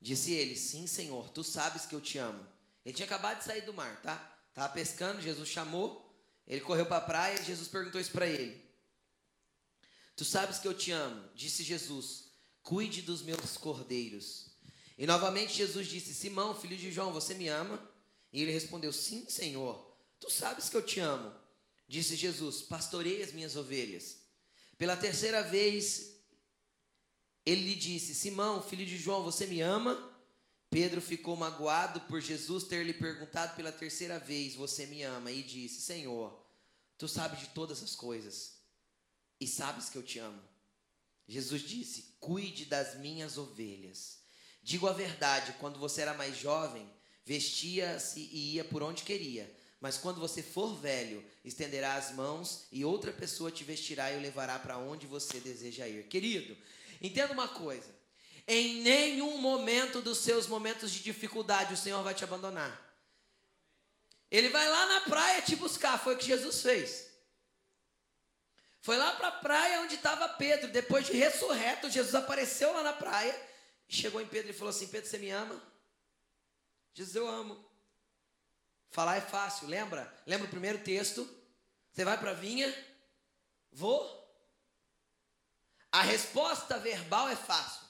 [0.00, 2.46] Disse ele: Sim, Senhor, tu sabes que eu te amo.
[2.84, 4.38] Ele tinha acabado de sair do mar, tá?
[4.50, 6.06] Estava pescando, Jesus chamou,
[6.46, 8.64] ele correu para a praia Jesus perguntou isso para ele.
[10.14, 12.30] Tu sabes que eu te amo, disse Jesus,
[12.62, 14.45] cuide dos meus cordeiros.
[14.96, 17.80] E novamente Jesus disse: Simão, filho de João, você me ama?
[18.32, 19.84] E ele respondeu: Sim, Senhor.
[20.18, 21.32] Tu sabes que eu te amo.
[21.88, 24.18] Disse Jesus: Pastorei as minhas ovelhas.
[24.78, 26.16] Pela terceira vez,
[27.44, 30.12] ele lhe disse: Simão, filho de João, você me ama?
[30.68, 35.30] Pedro ficou magoado por Jesus ter lhe perguntado pela terceira vez: Você me ama?
[35.30, 36.44] E disse: Senhor,
[36.98, 38.56] tu sabes de todas as coisas
[39.40, 40.42] e sabes que eu te amo.
[41.28, 44.25] Jesus disse: Cuide das minhas ovelhas.
[44.66, 46.92] Digo a verdade, quando você era mais jovem,
[47.24, 49.48] vestia-se e ia por onde queria.
[49.80, 54.20] Mas quando você for velho, estenderá as mãos e outra pessoa te vestirá e o
[54.20, 56.08] levará para onde você deseja ir.
[56.08, 56.56] Querido,
[57.00, 57.94] entenda uma coisa:
[58.44, 62.76] em nenhum momento dos seus momentos de dificuldade o Senhor vai te abandonar.
[64.28, 67.06] Ele vai lá na praia te buscar, foi o que Jesus fez.
[68.80, 72.92] Foi lá para a praia onde estava Pedro, depois de ressurreto, Jesus apareceu lá na
[72.92, 73.54] praia
[73.88, 75.62] chegou em Pedro e falou assim: Pedro, você me ama?
[76.94, 77.64] Jesus, eu amo.
[78.90, 80.12] Falar é fácil, lembra?
[80.26, 81.28] Lembra o primeiro texto?
[81.92, 82.72] Você vai para a vinha?
[83.72, 84.16] Vou.
[85.92, 87.86] A resposta verbal é fácil.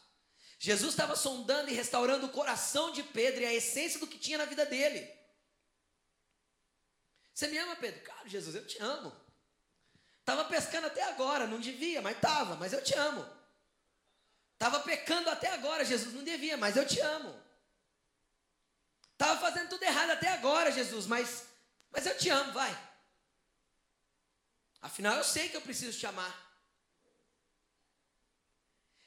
[0.58, 4.38] Jesus estava sondando e restaurando o coração de Pedro e a essência do que tinha
[4.38, 5.08] na vida dele.
[7.32, 8.00] Você me ama, Pedro?
[8.02, 9.12] Cara, Jesus, eu te amo.
[10.20, 13.35] Estava pescando até agora, não devia, mas estava, mas eu te amo.
[14.56, 17.38] Estava pecando até agora, Jesus não devia, mas eu te amo.
[19.12, 21.44] Estava fazendo tudo errado até agora, Jesus, mas,
[21.90, 22.74] mas eu te amo, vai.
[24.80, 26.34] Afinal, eu sei que eu preciso te amar.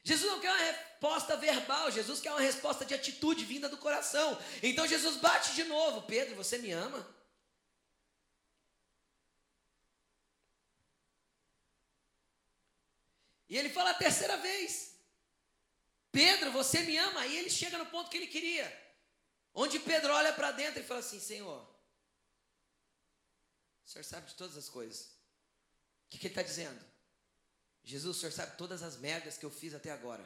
[0.04, 4.40] Jesus não quer uma resposta verbal, Jesus quer uma resposta de atitude vinda do coração.
[4.62, 7.08] Então Jesus bate de novo: Pedro, você me ama?
[13.48, 14.89] E ele fala a terceira vez:
[16.12, 17.22] Pedro, você me ama?
[17.22, 18.68] Aí ele chega no ponto que ele queria.
[19.54, 21.62] Onde Pedro olha para dentro e fala assim: Senhor,
[23.86, 25.02] o Senhor sabe de todas as coisas.
[26.06, 26.84] O que, que ele está dizendo?
[27.84, 30.24] Jesus, o Senhor sabe todas as merdas que eu fiz até agora.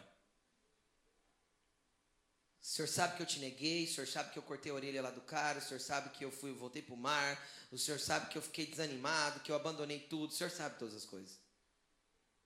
[2.61, 5.01] O senhor sabe que eu te neguei, o senhor sabe que eu cortei a orelha
[5.01, 7.37] lá do cara, o senhor sabe que eu fui, voltei para o mar,
[7.69, 10.95] o senhor sabe que eu fiquei desanimado, que eu abandonei tudo, o senhor sabe todas
[10.95, 11.43] as coisas.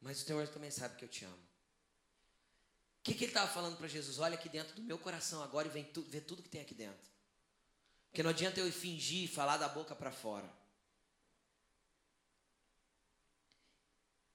[0.01, 1.46] Mas o Senhor também sabe que eu te amo.
[3.07, 4.19] Que, que ele estava falando para Jesus?
[4.19, 6.75] Olha aqui dentro do meu coração agora e vem tu, vê tudo que tem aqui
[6.75, 7.09] dentro.
[8.09, 10.51] Porque não adianta eu fingir, falar da boca para fora.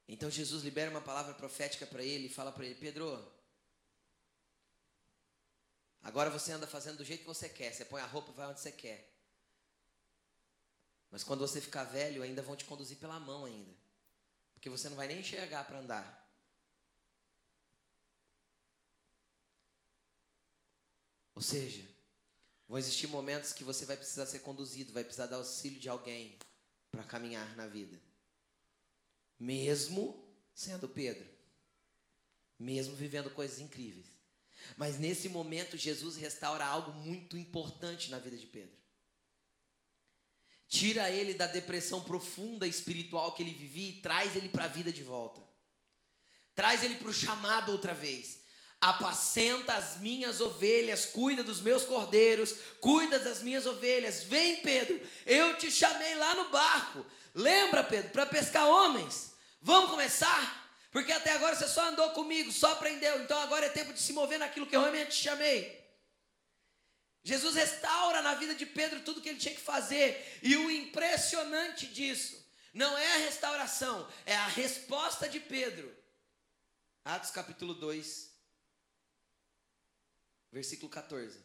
[0.09, 3.31] Então Jesus libera uma palavra profética para ele e fala para ele: Pedro,
[6.01, 7.75] agora você anda fazendo do jeito que você quer.
[7.75, 9.07] Você põe a roupa e vai onde você quer.
[11.11, 13.75] Mas quando você ficar velho, ainda vão te conduzir pela mão ainda.
[14.55, 16.22] Porque você não vai nem enxergar para andar.
[21.35, 21.83] Ou seja,
[22.69, 26.39] vão existir momentos que você vai precisar ser conduzido, vai precisar dar auxílio de alguém
[26.91, 28.01] para caminhar na vida.
[29.39, 30.23] Mesmo
[30.55, 31.27] sendo Pedro.
[32.59, 34.07] Mesmo vivendo coisas incríveis.
[34.77, 38.77] Mas nesse momento, Jesus restaura algo muito importante na vida de Pedro.
[40.69, 44.93] Tira ele da depressão profunda espiritual que ele vivia e traz ele para a vida
[44.93, 45.43] de volta.
[46.55, 48.42] Traz ele para o chamado outra vez.
[48.83, 54.25] Apacenta as minhas ovelhas, cuida dos meus cordeiros, cuida das minhas ovelhas.
[54.25, 57.07] Vem, Pedro, eu te chamei lá no barco.
[57.33, 59.35] Lembra, Pedro, para pescar homens.
[59.61, 60.69] Vamos começar?
[60.91, 63.23] Porque até agora você só andou comigo, só aprendeu.
[63.23, 65.81] Então agora é tempo de se mover naquilo que eu realmente te chamei.
[67.23, 70.41] Jesus restaura na vida de Pedro tudo que ele tinha que fazer.
[70.43, 75.97] E o impressionante disso não é a restauração, é a resposta de Pedro.
[77.05, 78.32] Atos capítulo 2,
[80.53, 81.39] versículo 14.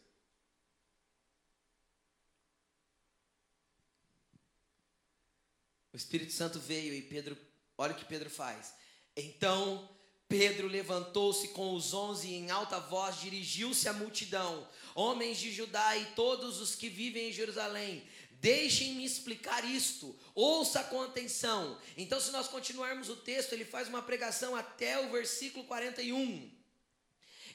[5.92, 7.36] O Espírito Santo veio e Pedro,
[7.76, 8.74] olha o que Pedro faz.
[9.16, 9.88] Então
[10.28, 15.96] Pedro levantou-se com os onze e em alta voz dirigiu-se à multidão: Homens de Judá
[15.96, 21.80] e todos os que vivem em Jerusalém, deixem-me explicar isto, ouça com atenção.
[21.96, 26.57] Então, se nós continuarmos o texto, ele faz uma pregação até o versículo 41.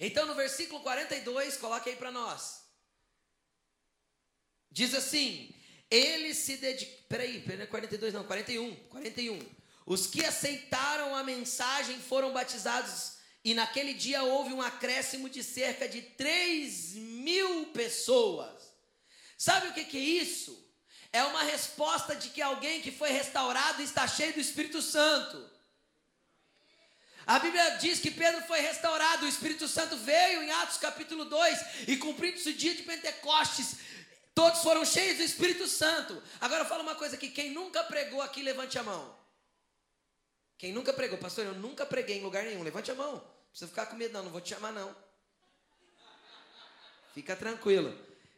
[0.06, 2.64] Então, no versículo 42, coloque aí para nós.
[4.70, 5.56] Diz assim:
[5.90, 6.92] Ele se dedica.
[7.08, 8.76] Peraí, peraí, 42 não, 41.
[8.90, 9.40] 41.
[9.86, 13.14] Os que aceitaram a mensagem foram batizados,
[13.46, 18.74] e naquele dia houve um acréscimo de cerca de 3 mil pessoas.
[19.38, 20.62] Sabe o que, que é isso?
[21.14, 25.53] É uma resposta de que alguém que foi restaurado está cheio do Espírito Santo.
[27.26, 31.88] A Bíblia diz que Pedro foi restaurado, o Espírito Santo veio em Atos capítulo 2,
[31.88, 33.76] e cumprindo-se o dia de Pentecostes,
[34.36, 36.22] todos foram cheios do Espírito Santo.
[36.42, 39.24] Agora eu falo uma coisa aqui: quem nunca pregou aqui, levante a mão.
[40.58, 42.64] Quem nunca pregou, pastor, eu nunca preguei em lugar nenhum.
[42.64, 43.16] Levante a mão.
[43.16, 44.24] Não precisa ficar com medo, não.
[44.24, 44.96] Não vou te chamar, não.
[47.14, 47.94] Fica tranquilo.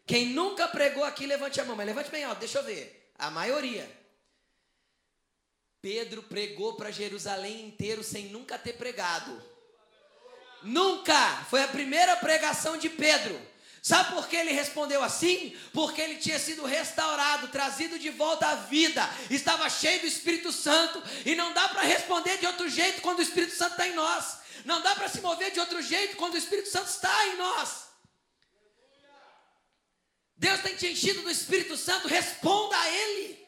[0.07, 1.75] Quem nunca pregou aqui, levante a mão.
[1.75, 3.11] Mas levante bem alto, deixa eu ver.
[3.17, 4.04] A maioria.
[5.85, 9.39] Pedro pregou para Jerusalém inteiro sem nunca ter pregado.
[10.63, 11.45] Nunca!
[11.47, 13.39] Foi a primeira pregação de Pedro.
[13.83, 15.55] Sabe por que ele respondeu assim?
[15.71, 21.03] Porque ele tinha sido restaurado, trazido de volta à vida, estava cheio do Espírito Santo,
[21.23, 24.39] e não dá para responder de outro jeito quando o Espírito Santo está em nós,
[24.65, 27.89] não dá para se mover de outro jeito quando o Espírito Santo está em nós.
[30.35, 33.44] Deus tem te enchido do Espírito Santo, responda a Ele.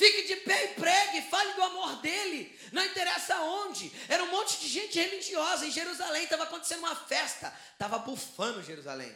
[0.00, 2.58] Fique de pé e pregue, fale do amor dele.
[2.72, 3.92] Não interessa onde.
[4.08, 6.24] Era um monte de gente religiosa em Jerusalém.
[6.24, 7.54] Estava acontecendo uma festa.
[7.74, 9.14] Estava bufando Jerusalém.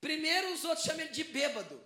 [0.00, 1.84] Primeiro os outros chamam ele de bêbado.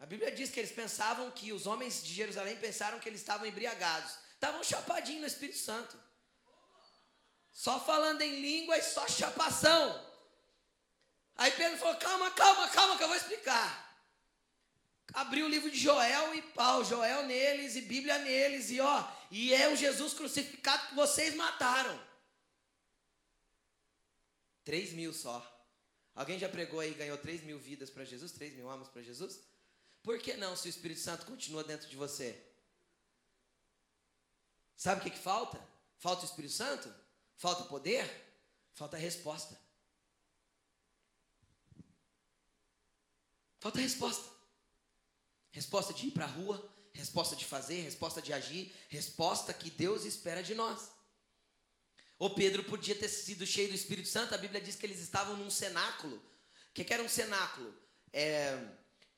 [0.00, 3.46] A Bíblia diz que eles pensavam que os homens de Jerusalém pensaram que eles estavam
[3.46, 4.14] embriagados.
[4.32, 6.02] Estavam chapadinhos no Espírito Santo.
[7.52, 10.02] Só falando em língua e só chapação.
[11.36, 13.87] Aí Pedro falou: calma, calma, calma, que eu vou explicar
[15.14, 19.52] abriu o livro de Joel e pau, Joel neles e Bíblia neles, e ó, e
[19.54, 21.98] é o Jesus crucificado que vocês mataram.
[24.64, 25.42] Três mil só.
[26.14, 29.02] Alguém já pregou aí e ganhou três mil vidas para Jesus, três mil almas para
[29.02, 29.40] Jesus?
[30.02, 32.44] Por que não, se o Espírito Santo continua dentro de você?
[34.76, 35.60] Sabe o que, que falta?
[35.98, 36.92] Falta o Espírito Santo?
[37.36, 38.06] Falta poder?
[38.74, 39.58] Falta resposta.
[43.60, 44.37] Falta resposta.
[45.50, 50.04] Resposta de ir para a rua, resposta de fazer, resposta de agir, resposta que Deus
[50.04, 50.90] espera de nós.
[52.18, 55.36] O Pedro podia ter sido cheio do Espírito Santo, a Bíblia diz que eles estavam
[55.36, 56.16] num cenáculo.
[56.16, 57.72] O que, era um cenáculo?
[58.12, 58.58] É,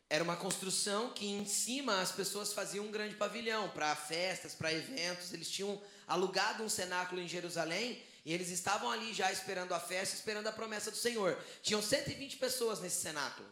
[0.09, 4.73] era uma construção que em cima as pessoas faziam um grande pavilhão para festas, para
[4.73, 5.33] eventos.
[5.33, 10.15] Eles tinham alugado um cenáculo em Jerusalém e eles estavam ali já esperando a festa,
[10.15, 11.39] esperando a promessa do Senhor.
[11.63, 13.49] Tinham 120 pessoas nesse cenáculo.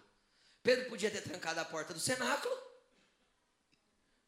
[0.62, 2.55] Pedro podia ter trancado a porta do cenáculo,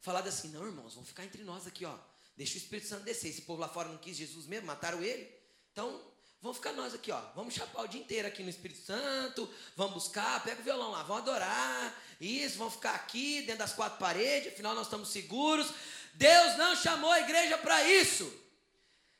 [0.01, 1.95] falado assim: não, irmãos, vamos ficar entre nós aqui, ó.
[2.35, 3.29] Deixa o Espírito Santo descer.
[3.29, 5.29] Esse povo lá fora não quis Jesus mesmo, mataram ele.
[5.71, 6.01] Então,
[6.41, 7.21] vamos ficar nós aqui, ó.
[7.35, 9.49] Vamos chapar o dia inteiro aqui no Espírito Santo.
[9.75, 12.01] Vamos buscar, pega o violão lá, vamos adorar.
[12.19, 15.71] Isso, vamos ficar aqui dentro das quatro paredes, afinal nós estamos seguros.
[16.13, 18.41] Deus não chamou a igreja para isso.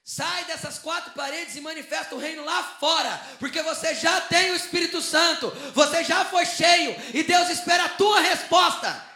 [0.04, 4.56] Sai dessas quatro paredes e manifesta o reino lá fora, porque você já tem o
[4.56, 9.11] Espírito Santo, você já foi cheio e Deus espera a tua resposta.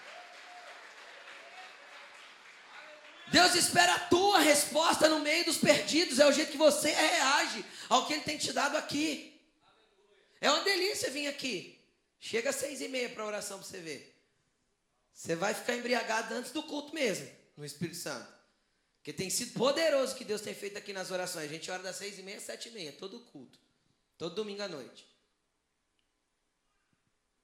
[3.36, 7.66] Deus espera a tua resposta no meio dos perdidos, é o jeito que você reage
[7.90, 9.38] ao que Ele tem te dado aqui.
[10.40, 11.78] É uma delícia vir aqui.
[12.18, 14.18] Chega às seis e meia para a oração para você ver.
[15.14, 18.34] Você vai ficar embriagado antes do culto mesmo, no Espírito Santo.
[19.00, 21.44] Porque tem sido poderoso o que Deus tem feito aqui nas orações.
[21.44, 23.60] A gente ora das seis e meia às sete e meia, todo culto.
[24.18, 25.06] Todo domingo à noite.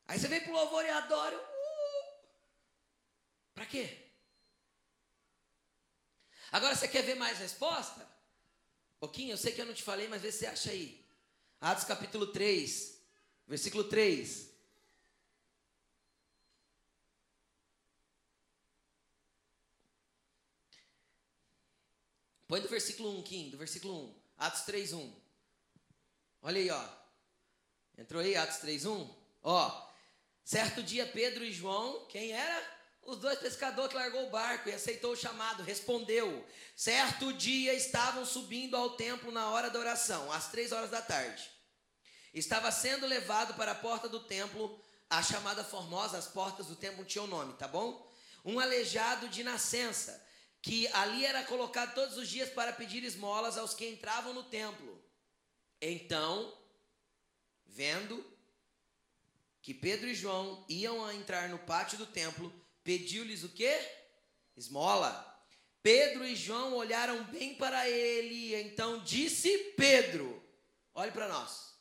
[0.07, 1.37] Aí você vem pro louvor e adora.
[1.37, 2.13] Uh!
[3.53, 4.11] Para quê?
[6.52, 8.06] Agora você quer ver mais resposta?
[8.99, 11.04] Pouquinho, eu sei que eu não te falei, mas vê se você acha aí.
[11.62, 12.99] Atos capítulo 3,
[13.47, 14.52] versículo 3.
[22.47, 24.22] Põe do versículo 1, Kim, do versículo 1.
[24.38, 25.22] Atos 3, 1.
[26.41, 26.89] Olha aí, ó.
[27.97, 29.16] Entrou aí, Atos 3, 1?
[29.43, 29.91] Ó.
[30.43, 32.80] Certo dia, Pedro e João, quem era?
[33.04, 36.45] Os dois pescadores que largou o barco e aceitou o chamado, respondeu.
[36.76, 41.49] Certo dia estavam subindo ao templo na hora da oração, às três horas da tarde.
[42.34, 44.80] Estava sendo levado para a porta do templo,
[45.10, 48.10] a chamada Formosa, as portas do templo tinham nome, tá bom?
[48.45, 50.24] Um aleijado de nascença,
[50.62, 55.04] que ali era colocado todos os dias para pedir esmolas aos que entravam no templo.
[55.82, 56.56] Então,
[57.66, 58.24] vendo
[59.62, 63.79] que Pedro e João iam entrar no pátio do templo, Pediu-lhes o quê?
[64.55, 65.27] Esmola.
[65.84, 70.41] Pedro e João olharam bem para ele, então disse Pedro:
[70.93, 71.71] Olhe para nós.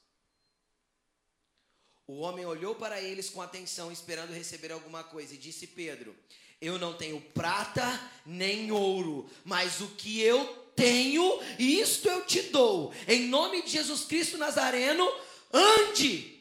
[2.07, 6.17] O homem olhou para eles com atenção, esperando receber alguma coisa, e disse Pedro:
[6.61, 7.85] Eu não tenho prata
[8.25, 10.45] nem ouro, mas o que eu
[10.75, 12.93] tenho, isto eu te dou.
[13.07, 15.07] Em nome de Jesus Cristo Nazareno,
[15.53, 16.40] ande.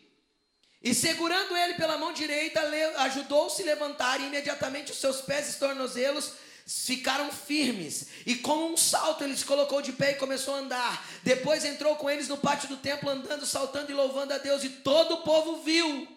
[0.82, 2.62] E segurando ele pela mão direita,
[3.00, 6.34] ajudou-se a levantar, e imediatamente os seus pés e tornozelos
[6.66, 8.08] ficaram firmes.
[8.26, 11.06] E com um salto ele se colocou de pé e começou a andar.
[11.24, 14.64] Depois entrou com eles no pátio do templo, andando, saltando e louvando a Deus.
[14.64, 16.08] E todo o povo viu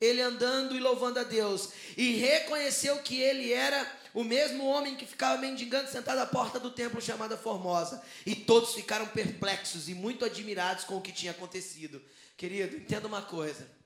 [0.00, 1.70] ele andando e louvando a Deus.
[1.96, 6.72] E reconheceu que ele era o mesmo homem que ficava mendigando sentado à porta do
[6.72, 8.02] templo chamada Formosa.
[8.26, 12.02] E todos ficaram perplexos e muito admirados com o que tinha acontecido.
[12.36, 13.79] Querido, entenda uma coisa.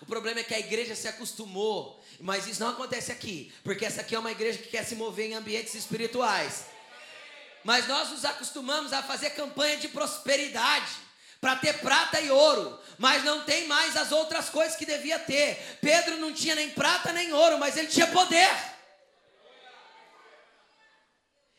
[0.00, 4.00] O problema é que a igreja se acostumou, mas isso não acontece aqui, porque essa
[4.00, 6.66] aqui é uma igreja que quer se mover em ambientes espirituais.
[7.64, 10.90] Mas nós nos acostumamos a fazer campanha de prosperidade
[11.40, 15.78] para ter prata e ouro, mas não tem mais as outras coisas que devia ter.
[15.80, 18.48] Pedro não tinha nem prata nem ouro, mas ele tinha poder.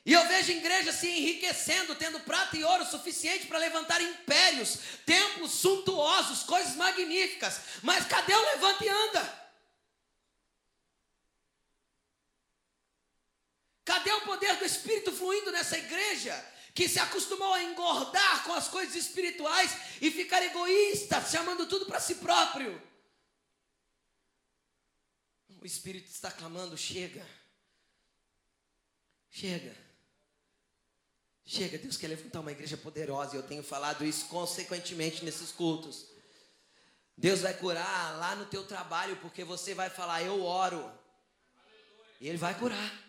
[0.06, 5.52] E eu vejo igrejas se enriquecendo, tendo prata e ouro suficiente para levantar impérios, templos
[5.52, 7.62] suntuosos, coisas magníficas.
[7.82, 9.44] Mas cadê o levanta e anda?
[13.86, 16.52] Cadê o poder do Espírito fluindo nessa igreja?
[16.76, 22.00] Que se acostumou a engordar com as coisas espirituais e ficar egoísta, chamando tudo para
[22.00, 22.82] si próprio.
[25.62, 27.26] O Espírito está clamando: chega,
[29.30, 29.83] chega.
[31.46, 36.08] Chega, Deus quer levantar uma igreja poderosa e eu tenho falado isso consequentemente nesses cultos.
[37.18, 40.92] Deus vai curar lá no teu trabalho porque você vai falar, eu oro.
[42.20, 43.04] E Ele vai curar.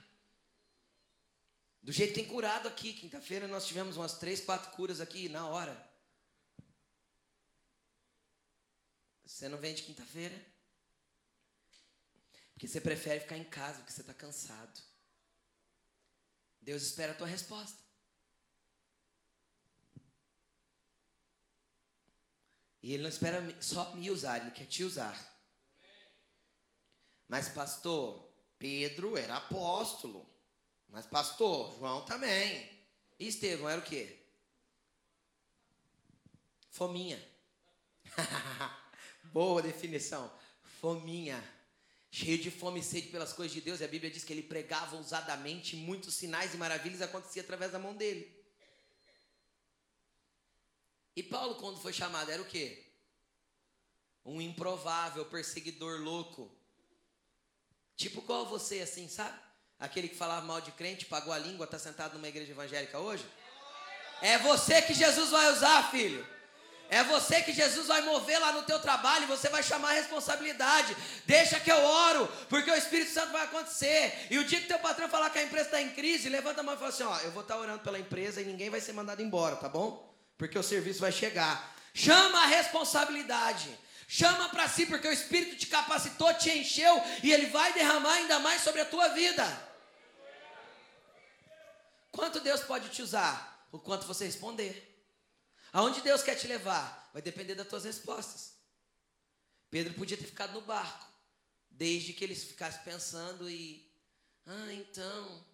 [1.82, 2.92] Do jeito que tem curado aqui.
[2.92, 5.90] Quinta-feira nós tivemos umas três, quatro curas aqui na hora.
[9.24, 10.34] Você não vem de quinta-feira?
[12.52, 14.80] Porque você prefere ficar em casa porque você está cansado.
[16.60, 17.83] Deus espera a tua resposta.
[22.84, 25.18] E ele não espera só me usar, ele quer te usar.
[27.26, 30.28] Mas, pastor, Pedro era apóstolo.
[30.90, 32.70] Mas, pastor, João também.
[33.18, 34.18] E Estevão era o quê?
[36.68, 37.26] Fominha.
[39.32, 40.30] Boa definição.
[40.78, 41.42] Fominha.
[42.10, 44.42] cheio de fome e sede pelas coisas de Deus, e a Bíblia diz que ele
[44.42, 48.33] pregava ousadamente, muitos sinais e maravilhas aconteciam através da mão dele.
[51.16, 52.84] E Paulo, quando foi chamado, era o quê?
[54.24, 56.50] Um improvável perseguidor louco.
[57.96, 59.38] Tipo qual você, assim, sabe?
[59.78, 63.24] Aquele que falava mal de crente, pagou a língua, está sentado numa igreja evangélica hoje?
[64.22, 66.26] É você que Jesus vai usar, filho.
[66.88, 70.96] É você que Jesus vai mover lá no teu trabalho, você vai chamar a responsabilidade.
[71.26, 74.28] Deixa que eu oro, porque o Espírito Santo vai acontecer.
[74.30, 76.64] E o dia que teu patrão falar que a empresa está em crise, levanta a
[76.64, 78.80] mão e fala assim: ó, eu vou estar tá orando pela empresa e ninguém vai
[78.80, 80.13] ser mandado embora, tá bom?
[80.36, 81.74] Porque o serviço vai chegar.
[81.92, 83.78] Chama a responsabilidade.
[84.06, 88.38] Chama para si, porque o Espírito te capacitou, te encheu e ele vai derramar ainda
[88.38, 89.44] mais sobre a tua vida.
[92.10, 93.66] Quanto Deus pode te usar?
[93.72, 94.90] O quanto você responder.
[95.72, 97.10] Aonde Deus quer te levar?
[97.12, 98.54] Vai depender das tuas respostas.
[99.68, 101.04] Pedro podia ter ficado no barco,
[101.68, 103.90] desde que ele ficasse pensando e.
[104.46, 105.44] Ah, então.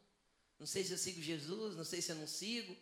[0.58, 2.76] Não sei se eu sigo Jesus, não sei se eu não sigo.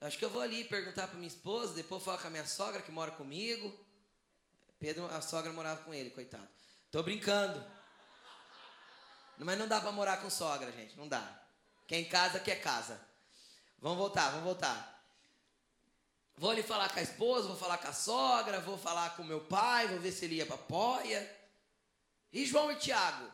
[0.00, 2.82] Acho que eu vou ali perguntar para minha esposa, depois falar com a minha sogra
[2.82, 3.72] que mora comigo.
[4.78, 6.48] Pedro, a sogra morava com ele, coitado.
[6.90, 7.64] Tô brincando.
[9.38, 11.42] Mas não dá para morar com sogra, gente, não dá.
[11.86, 13.00] Quem casa quer casa.
[13.78, 14.94] Vamos voltar, vamos voltar.
[16.36, 19.40] Vou ali falar com a esposa, vou falar com a sogra, vou falar com meu
[19.40, 21.44] pai, vou ver se ele ia para Poia.
[22.32, 23.30] E João e Tiago?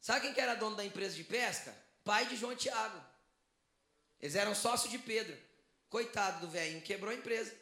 [0.00, 1.74] Sabe quem que era dono da empresa de pesca?
[2.04, 3.00] Pai de João e Tiago.
[4.20, 5.36] Eles eram sócios de Pedro.
[5.88, 7.54] Coitado do velhinho, quebrou a empresa.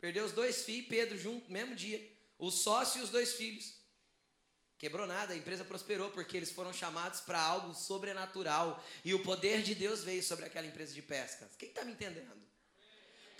[0.00, 2.00] Perdeu os dois filhos, Pedro junto, mesmo dia.
[2.38, 3.74] O sócio e os dois filhos.
[4.78, 8.82] Quebrou nada, a empresa prosperou porque eles foram chamados para algo sobrenatural.
[9.04, 11.50] E o poder de Deus veio sobre aquela empresa de pesca.
[11.58, 12.40] Quem está me entendendo?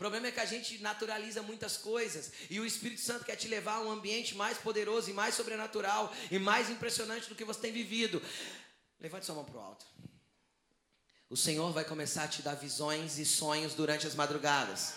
[0.00, 3.74] problema é que a gente naturaliza muitas coisas e o Espírito Santo quer te levar
[3.74, 7.70] a um ambiente mais poderoso e mais sobrenatural e mais impressionante do que você tem
[7.70, 8.22] vivido.
[8.98, 9.84] Levante sua mão para o alto.
[11.30, 14.94] O Senhor vai começar a te dar visões e sonhos durante as madrugadas.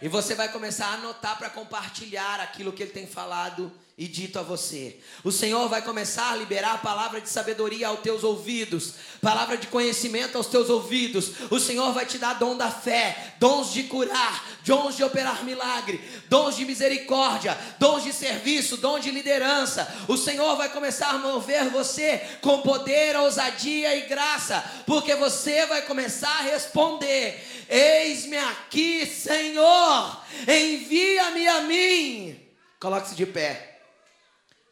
[0.00, 4.38] E você vai começar a anotar para compartilhar aquilo que Ele tem falado e dito
[4.38, 4.98] a você.
[5.24, 8.92] O Senhor vai começar a liberar a palavra de sabedoria aos teus ouvidos,
[9.22, 11.32] palavra de conhecimento aos teus ouvidos.
[11.50, 15.98] O Senhor vai te dar dom da fé, dons de curar, dons de operar milagre,
[16.28, 19.90] dons de misericórdia, dons de serviço, dons de liderança.
[20.06, 25.80] O Senhor vai começar a mover você com poder, ousadia e graça, porque você vai
[25.80, 32.38] começar a responder: Eis-me aqui, Senhor, envia-me a mim.
[32.78, 33.75] Coloque-se de pé.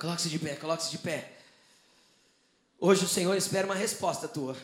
[0.04, 1.32] Coloque-se de pé, coloque-se de pé.
[2.78, 4.54] Hoje o Senhor espera uma resposta tua.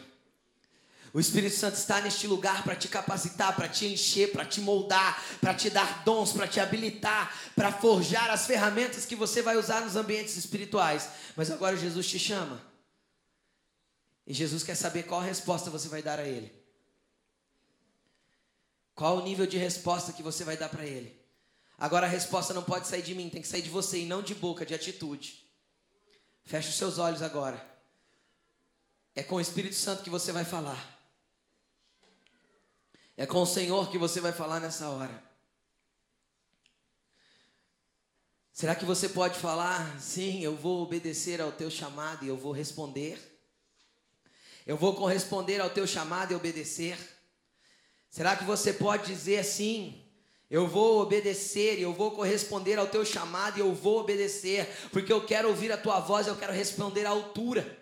[1.15, 5.19] O Espírito Santo está neste lugar para te capacitar, para te encher, para te moldar,
[5.41, 9.81] para te dar dons, para te habilitar, para forjar as ferramentas que você vai usar
[9.81, 11.09] nos ambientes espirituais.
[11.35, 12.61] Mas agora Jesus te chama.
[14.27, 16.53] E Jesus quer saber qual resposta você vai dar a Ele.
[18.95, 21.19] Qual o nível de resposta que você vai dar para Ele.
[21.81, 24.21] Agora a resposta não pode sair de mim, tem que sair de você e não
[24.21, 25.43] de boca, de atitude.
[26.45, 27.59] Feche os seus olhos agora.
[29.15, 31.01] É com o Espírito Santo que você vai falar.
[33.17, 35.25] É com o Senhor que você vai falar nessa hora.
[38.53, 42.53] Será que você pode falar, sim, eu vou obedecer ao teu chamado e eu vou
[42.53, 43.19] responder?
[44.67, 46.99] Eu vou corresponder ao teu chamado e obedecer?
[48.11, 50.05] Será que você pode dizer assim,
[50.51, 55.13] eu vou obedecer e eu vou corresponder ao teu chamado e eu vou obedecer, porque
[55.13, 57.79] eu quero ouvir a tua voz, eu quero responder à altura.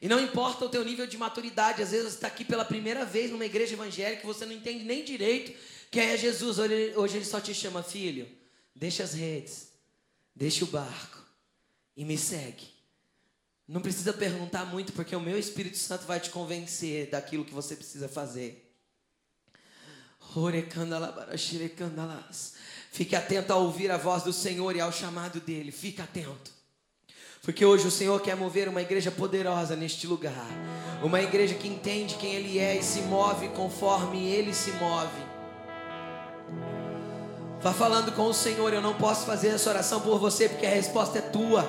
[0.00, 3.04] E não importa o teu nível de maturidade, às vezes você está aqui pela primeira
[3.04, 5.52] vez numa igreja evangélica, você não entende nem direito
[5.90, 6.58] quem é Jesus.
[6.58, 8.26] Hoje, hoje ele só te chama, filho,
[8.74, 9.68] deixa as redes,
[10.34, 11.22] deixa o barco
[11.94, 12.72] e me segue.
[13.68, 17.76] Não precisa perguntar muito, porque o meu Espírito Santo vai te convencer daquilo que você
[17.76, 18.71] precisa fazer.
[22.90, 25.72] Fique atento a ouvir a voz do Senhor e ao chamado dele.
[25.72, 26.50] Fique atento.
[27.42, 30.46] Porque hoje o Senhor quer mover uma igreja poderosa neste lugar.
[31.02, 35.32] Uma igreja que entende quem Ele é e se move conforme Ele se move.
[37.60, 38.72] Vá falando com o Senhor.
[38.72, 41.68] Eu não posso fazer essa oração por você porque a resposta é tua.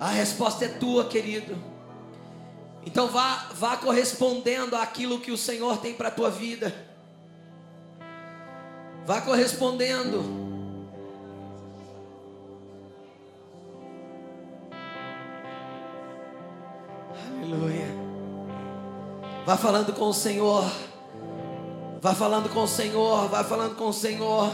[0.00, 1.75] A resposta é tua, querido.
[2.86, 6.72] Então vá, vá correspondendo àquilo que o Senhor tem para a tua vida.
[9.04, 10.24] Vá correspondendo.
[17.42, 17.86] Aleluia.
[19.44, 20.64] Vá falando com o Senhor.
[22.00, 23.28] Vá falando com o Senhor.
[23.28, 24.50] Vá falando com o Senhor.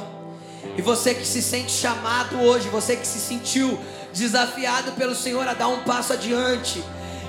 [0.76, 3.78] E você que se sente chamado hoje, você que se sentiu
[4.12, 6.82] desafiado pelo Senhor a dar um passo adiante.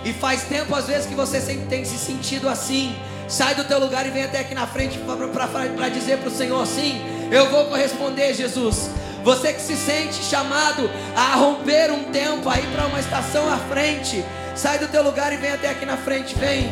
[0.03, 1.39] E faz tempo às vezes que você
[1.69, 2.95] tem se sentido assim.
[3.27, 6.61] Sai do teu lugar e vem até aqui na frente para dizer para o Senhor
[6.61, 7.01] assim:
[7.31, 8.89] Eu vou corresponder, Jesus.
[9.23, 14.23] Você que se sente chamado a romper um tempo aí para uma estação à frente,
[14.53, 16.69] sai do teu lugar e vem até aqui na frente, vem.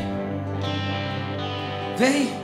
[1.98, 2.41] Vem.